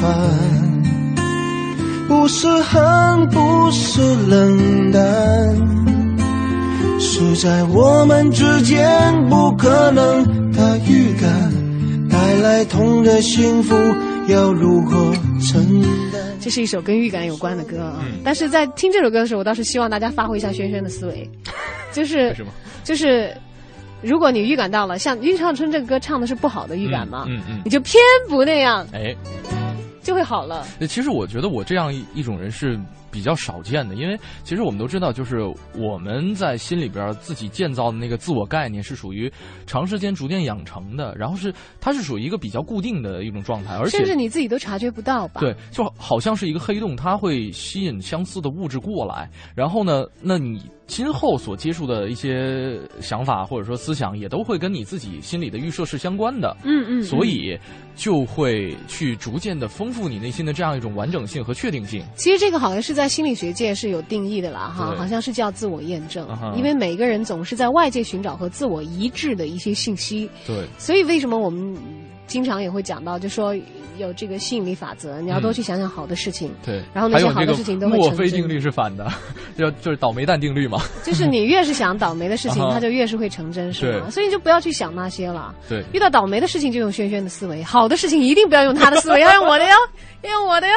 [0.00, 0.10] 反，
[2.08, 5.02] 不是恨，不是冷淡。
[7.00, 11.52] 是在我们之间不可能的预感，
[12.08, 13.74] 带来痛的幸福
[14.28, 16.11] 要如何承担？
[16.42, 21.30] 这是一首跟预感有关的歌啊，但是在听这首歌的时候，我倒是希望大家发挥一下轩轩的思维，
[21.92, 22.34] 就是
[22.82, 23.32] 就是，
[24.02, 27.62] 如果你预感到了，像《晕唱春》这个歌唱的是不好的预感嘛，嗯嗯。
[27.64, 29.14] 你就偏不那样，哎，
[30.02, 30.66] 就会好了。
[30.80, 32.76] 那其实我觉得我这样一一种人是
[33.12, 35.42] 比较少见的，因为其实我们都知道，就是
[35.76, 39.30] 我们在心里边自己建造的那个自我概念是属于
[39.66, 45.40] 长时间逐渐养成的，然后是它是属于一个比较固定的一种状态，而且甚至你自己都察觉不到吧？
[45.40, 56.56] 对，就好像是一个黑洞，它会吸引相似的物质过来，然后呢，那你今后所接触的一些想法或者说思想，也都会跟你自己心里的预设是相关的。
[56.64, 57.58] 嗯嗯嗯所以
[57.94, 62.02] 就会去逐渐的丰富你内心的这样一种完整性和确定性。
[62.14, 71.76] 其实这个好像是在心理学界是有定义的啦，哈，好像是叫自我验证啊，因为每个人总是在外界寻找和自我一致的一些信息，对，所以为什么我们
[72.26, 73.54] 经常也会讲到，就说
[73.98, 79.06] 有这个吸引力法则，你要多去想想好的事情，对，然后那些好的事情都会成真墨菲定律是反的，
[79.58, 80.82] 就就是倒霉蛋定律嘛。
[81.04, 84.08] 就是你越是想倒霉的事情，它就越是会成真，是吗？
[84.10, 85.54] 所以你就不要去想那些了。
[85.68, 89.70] 对，遇到倒霉的事情就用轩轩的思维，好的事情一定不要用他的思维，要用我的哟，
[90.22, 90.74] 要用我的哟。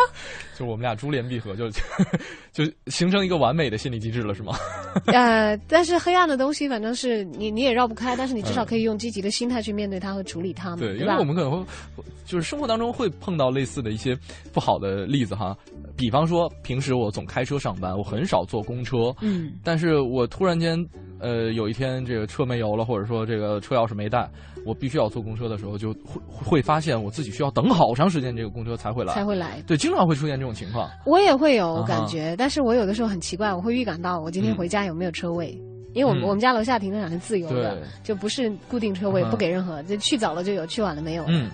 [0.57, 1.69] 就我们俩珠联璧合，就
[2.51, 4.55] 就形成一个完美的心理机制了，是吗？
[5.13, 11.23] 呃，但是黑暗的东西，反正是你你也绕不开，但是你至少可以用积极的心态去面对它和处理它嘛，对，因为我？
[11.25, 11.65] 们可能会，
[12.25, 14.17] 就是生活当中会碰到类似的一些
[14.53, 15.57] 不好的例子哈。
[15.97, 20.77] 比方说，平时我总开车上班，我很少坐公车，嗯，但是我突然间，
[21.19, 24.29] 呃，有一天这个车没油了，或者说这个车钥匙没带，
[24.65, 29.61] 我必须要坐公车的时候，就会会发现我自己需要等好长时间，这个公车才会来，才会来。
[29.65, 30.89] 对，经常会出现这种情况。
[31.05, 35.57] 我也会有感觉，但是我有的时候很奇怪，我会预感到我今天回家有没有车位。
[35.93, 41.23] 因为我们、嗯我们家楼下停车场是自由的，就不是固定车位，不给任何，就去早了就有，去晚了没有。
[41.29, 41.49] 嗯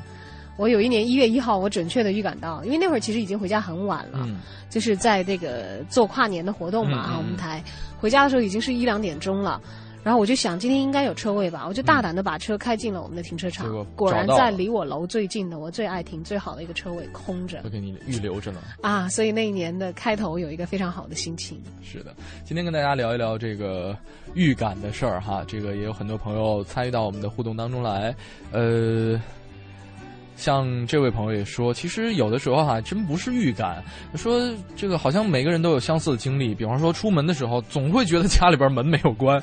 [0.57, 4.39] 我有一年一月一号，我准确的预感到，因为那会儿其实已经回家很晚了，嗯
[4.69, 7.63] 就是在这个做跨年的活动嘛，我们台
[8.01, 9.61] 回家的时候已经是一两点钟了。
[10.03, 13.67] 然后我就想，今天应该有车位吧，我就大胆的把车开进了我们的停车场。
[13.67, 18.59] 结果果然在离我楼最近的、我最爱停、最好的一个车位空着都给你预留着呢。
[18.81, 21.61] 啊，所以那一年的开头有一个非常好的心情。
[21.83, 23.95] 是的，今天跟大家聊一聊这个
[24.33, 28.15] 预感的事儿哈，这个也有很多朋友参与到我们的互动当中来，
[28.51, 29.21] 呃。
[30.41, 33.83] 像这位朋友也说，其实有的时候哈、真不是预感。
[34.15, 39.41] 说这个好像每个人都有相似的经历，比方说出门的时候，总会觉得家里边门没有关，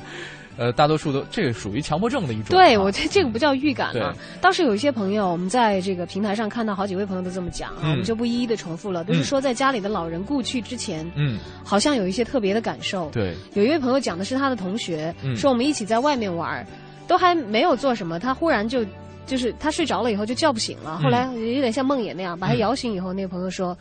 [0.57, 2.47] 呃，大多数都这个属于强迫症的一种。
[2.49, 4.19] 对，啊我觉得这个不叫预感嘛对。
[4.41, 13.09] 当时有一些朋友，我们在这个平台上看到好几位朋友都这么讲啊，嗯我们就不一一的重复了，都是说在家里的老人故去之前，嗯，好像有一些特别的感受。
[13.11, 16.67] 对，有一位朋友讲的是他的同学，嗯说我们一起在外面玩，
[17.07, 18.85] 都还没有做什么，他忽然就
[19.29, 23.77] 就是他睡着了以后就叫不醒了，嗯后来有点像梦魇那样，把他摇醒以后，那个朋友说。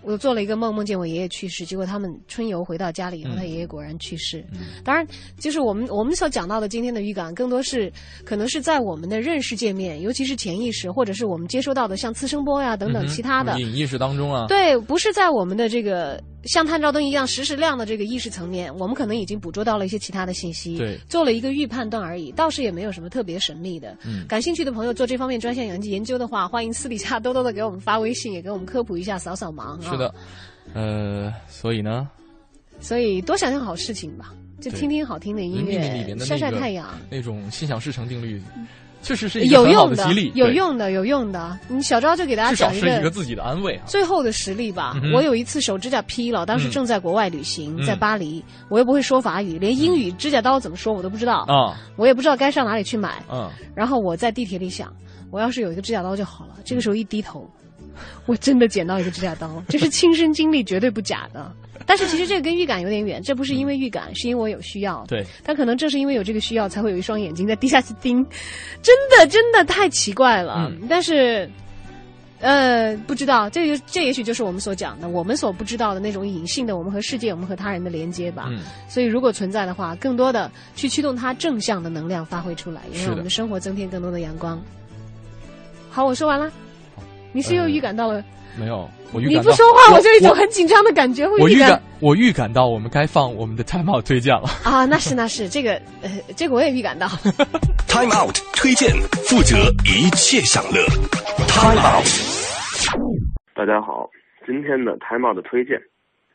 [0.00, 4.42] 我做了一个梦，梦见我爷爷去世，结果他们春游回到家里以后，嗯他爷爷果然去世。
[4.84, 5.04] 当然，
[5.38, 7.92] 就是我们我们所讲到的今天的预感，更多是
[8.24, 16.18] 可能是在我们的认识界面，尤其是潜意识，或者是我们接收到的像次声波呀等等其他的，隐意识当中啊，对，不是在我们的这个
[16.48, 23.94] 像探照灯一样实时亮的这个意识层面，我们可能已经捕捉到了一些其他的信息，对做了一个预判断而已，倒是也没有什么特别神秘的。
[24.06, 29.90] 嗯感兴趣的朋友做这方面专项研研究的话，欢迎私底下多多的给我们发微信，也给我们科普一下，扫扫盲啊。
[29.90, 30.14] 是的，
[30.72, 32.08] 呃，所以呢，
[32.80, 36.88] 所以多想想好事情吧，就听听好听的音乐，晒晒太阳。
[37.10, 38.40] 那种心想事成定律，
[39.02, 41.58] 确实是一个有用激励，有用的，有用的。
[41.68, 43.84] 你小昭就给大家讲是一个自己的安慰啊。
[43.86, 44.98] 最后的实力吧。
[45.02, 53.22] 嗯我有一次手指甲劈了，当时嗯正在国外旅行，嗯在巴黎，我又不会说法语，连英语指甲刀怎么说我都不知道，啊，我也不知道该上哪里去买。
[53.30, 54.92] 嗯，然后我在地铁里想，
[55.30, 56.56] 我要是有一个指甲刀就好了。
[56.64, 57.48] 这个时候一低头，
[58.26, 61.50] 我真的捡到一个指甲刀，这是亲身经历，绝对不假的。
[61.86, 65.04] 但是其实这个跟预感有点远，这不是因为预感，是因为我有需要。
[65.08, 68.24] 对，但可能正是因为有这个需要，才会有一双眼睛在地下去盯，
[68.82, 70.68] 真的真的太奇怪了。
[70.70, 71.48] 嗯但是，
[72.40, 78.46] 呃，不知道，这就这也许就是我们所讲的，我们所不知道的那种隐性的我们和世界、我们和他人的连接吧。
[78.50, 84.60] 嗯所以如果存在的话，更多的去驱动它正向的能量发挥出来，也让我们的生活增添更多的阳光。
[85.90, 86.50] 好，我说完了。
[87.32, 88.24] 你是又预感到了？
[88.56, 91.28] 没有，我预感到你不说话，我就有一种很紧张的感觉。
[91.28, 94.48] 会我预感，我预感到我们该放我们的 time out 推荐了。
[94.64, 97.08] 啊，那是那是，这个呃，这个我也预感到。
[97.88, 98.94] Time Out 推荐，
[99.26, 100.84] 负责一切享乐。
[101.48, 102.06] Time Out。
[103.54, 104.08] 大家好，
[104.46, 105.80] 今天的 Time Out 的推荐，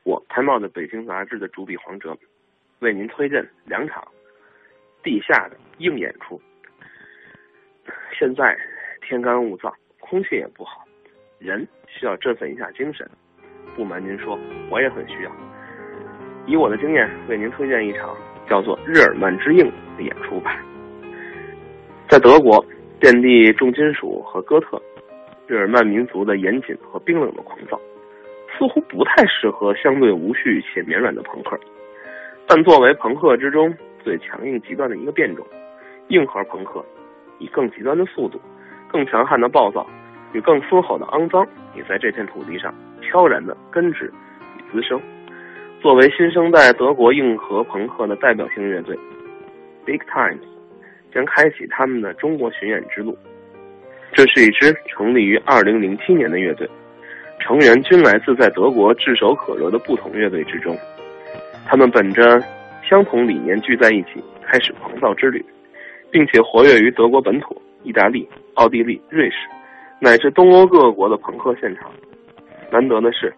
[0.04, 2.18] 我 Time Out 的北京杂志的主笔黄哲，
[2.80, 4.04] 为您推荐两场
[5.04, 6.42] 地下的硬演出。
[8.18, 8.58] 现在
[9.08, 10.83] 天干物燥，空气也不好，
[11.44, 13.06] 人需要振奋一下精神。
[13.76, 14.40] 不瞒您说，
[14.70, 15.32] 我也很需要。
[16.46, 18.16] 以我的经验，为您推荐一场
[18.50, 19.66] 叫做《日耳曼之硬》
[19.98, 20.58] 的演出吧。
[22.08, 22.64] 在德国，
[23.00, 24.82] 遍地重金属和哥特，
[25.48, 27.78] 日耳曼民族的严谨和冰冷的狂躁，
[28.58, 31.60] 似乎不太适合相对无序且绵软的朋克。
[32.48, 33.74] 但作为朋克之中
[34.04, 35.46] 最强硬极端的一个变种，
[36.10, 36.86] 硬核朋克
[37.40, 38.40] 以更极端的速度、
[38.88, 39.88] 更强悍的暴躁
[40.34, 44.12] 与更嘶吼的肮脏，也在这片土地上悄然的根植
[44.58, 45.00] 与滋生。
[45.82, 48.98] 作为新生代德国硬核朋克的代表性乐队
[49.86, 50.40] ，Big Times
[51.14, 53.18] 将开启他们的中国巡演之路。
[54.12, 56.70] 这是一支成立于2007年的乐队，
[57.40, 60.78] 成员均来自在德国炙手可热的不同乐队之中。
[61.66, 62.42] 他们本着
[62.88, 65.44] 相同理念聚在一起，开始狂躁之旅，
[66.12, 69.36] 并且活跃于德国本土、意大利、奥地利、瑞士
[70.04, 71.90] 乃至东欧各国的朋克现场。
[72.70, 73.34] 难得的是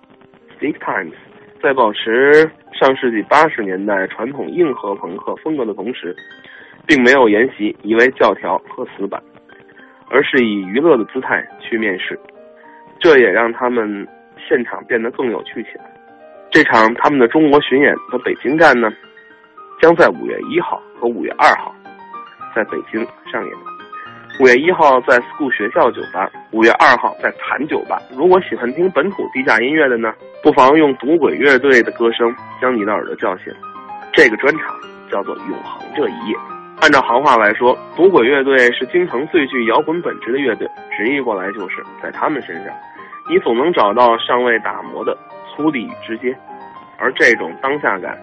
[0.57, 1.13] ，Stick Times
[1.61, 6.15] 在保持上世纪八十年代传统硬核朋克风格的同时，
[6.87, 9.21] 并没有沿袭一味教条和死板，
[10.09, 12.19] 而是以娱乐的姿态去面试，
[12.99, 14.07] 这也让他们
[14.49, 15.85] 现场变得更有趣起来。
[16.49, 18.91] 这场他们的中国巡演的北京站呢，
[19.79, 21.75] 将在五月一号和五月二号
[22.55, 23.74] 在北京上演。
[24.37, 28.01] 五月一号在 school 学校酒吧，五月二号在残酒吧。
[28.17, 30.13] 如果喜欢听本土地下音乐的呢，
[30.43, 33.45] 不妨用赌鬼乐队的歌声将你的耳朵叫醒。
[34.11, 34.75] 这个专场
[35.09, 36.35] 叫做《永恒这一夜》。
[36.81, 40.67] 按照行话来说，赌鬼乐队是京城最具摇滚本质的乐队，
[40.97, 42.73] 直译过来就是在他们身上，
[43.29, 45.17] 你总能找到尚未打磨的
[45.47, 46.35] 粗粝与直接，
[46.99, 48.17] 而这种当下感，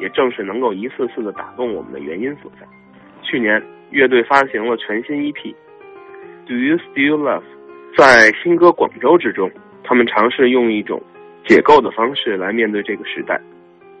[0.00, 2.66] 也正是能够一次次的打动我们的原因所在。
[3.22, 5.32] 去年，乐队发行了全新 EP
[6.46, 7.42] 《Do You Still Love》。
[7.96, 9.50] 在新歌《广州》之中，
[9.82, 11.02] 他们尝试用一种
[11.46, 13.40] 解构的方式来面对这个时代。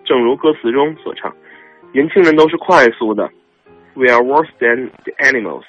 [0.04, 1.34] 正如歌词中所唱
[1.92, 3.30] ：“年轻人都是快速的
[3.94, 5.64] ，We are worse than the animals。”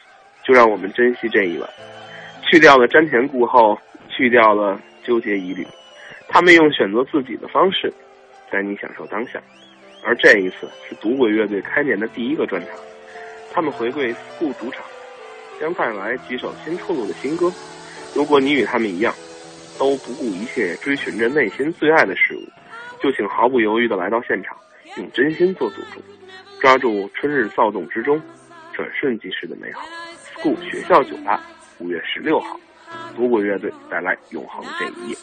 [0.46, 1.70] 就让我们珍惜这一晚，
[2.50, 3.78] 去掉了瞻前顾后，
[4.10, 5.66] 去掉了纠结疑虑。
[6.28, 7.92] 他们用选择自己的方式，
[8.52, 9.40] 带你享受当下。
[10.04, 12.72] 而这一次是赌鬼乐队开年的第一个专场。
[13.52, 14.84] 他们回归 school 主场，
[15.60, 17.52] 将带来几首新出炉的新歌。
[18.14, 19.14] 如果你与他们一样，
[19.78, 22.42] 都不顾一切追寻着内心最爱的事物，
[23.02, 24.58] 就请毫不犹豫地来到现场，
[24.98, 26.02] 用真心做赌注，
[26.60, 28.22] 抓住春日躁动之中
[28.74, 29.86] 转瞬即逝的美好。
[30.36, 31.42] school 学校酒吧，
[31.80, 32.60] 五月十六号，
[33.16, 35.18] 赌鬼乐队带来永恒这一夜。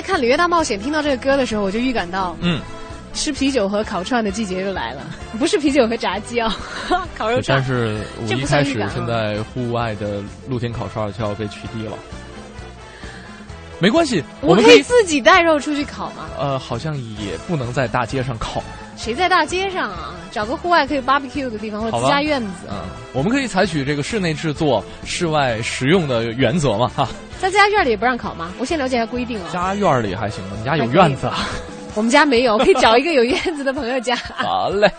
[0.00, 2.58] 在看《里约大冒险》，听到这个歌的时候，我就预感到，嗯，
[3.12, 5.02] 吃啤酒和烤串的季节又来了。
[5.38, 6.56] 不是啤酒和炸鸡啊，
[7.18, 7.58] 烤肉串。
[7.58, 11.98] 但是五一开始现在户外的露天烤串就要被取缔了。
[13.78, 16.30] 没关系，我们可以自己带肉出去烤吗？
[16.38, 18.64] 呃，好像也不能在大街上烤。
[19.00, 20.14] 谁在大街上啊？
[20.30, 22.68] 找个户外可以 barbecue 的地方，或者自家院子。
[22.68, 22.76] 嗯，
[23.14, 27.08] 我们可以采取这个室内制作、室外食用的原则嘛，哈。
[27.40, 28.52] 在自家院里也不让烤吗？
[28.58, 29.48] 我先了解一下规定啊。
[29.50, 30.50] 家院里还行吗？
[30.58, 31.38] 你家有院子啊？
[31.94, 34.14] 我们家没有，可以找一个有院子的朋友家。
[34.36, 34.90] 好嘞，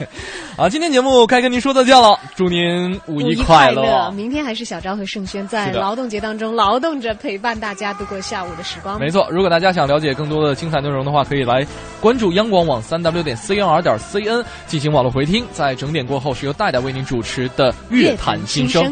[0.57, 4.11] 啊，今天节目该跟您说再见了，祝您五五一快乐！
[4.11, 8.99] 明天还是小昭和盛轩在劳动节当中劳动着，陪伴大家度过下午的时光。
[8.99, 11.65] 没错，如果大家想了解更多的精彩内容的话，可以来
[11.99, 15.45] 关注央广网三 w 点 cnr 点 cn 进行网络回听。
[15.51, 18.83] 在整点过后，是由戴戴为您主持的《乐坛新声》，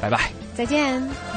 [0.00, 0.30] 拜拜。
[0.54, 1.35] 再见。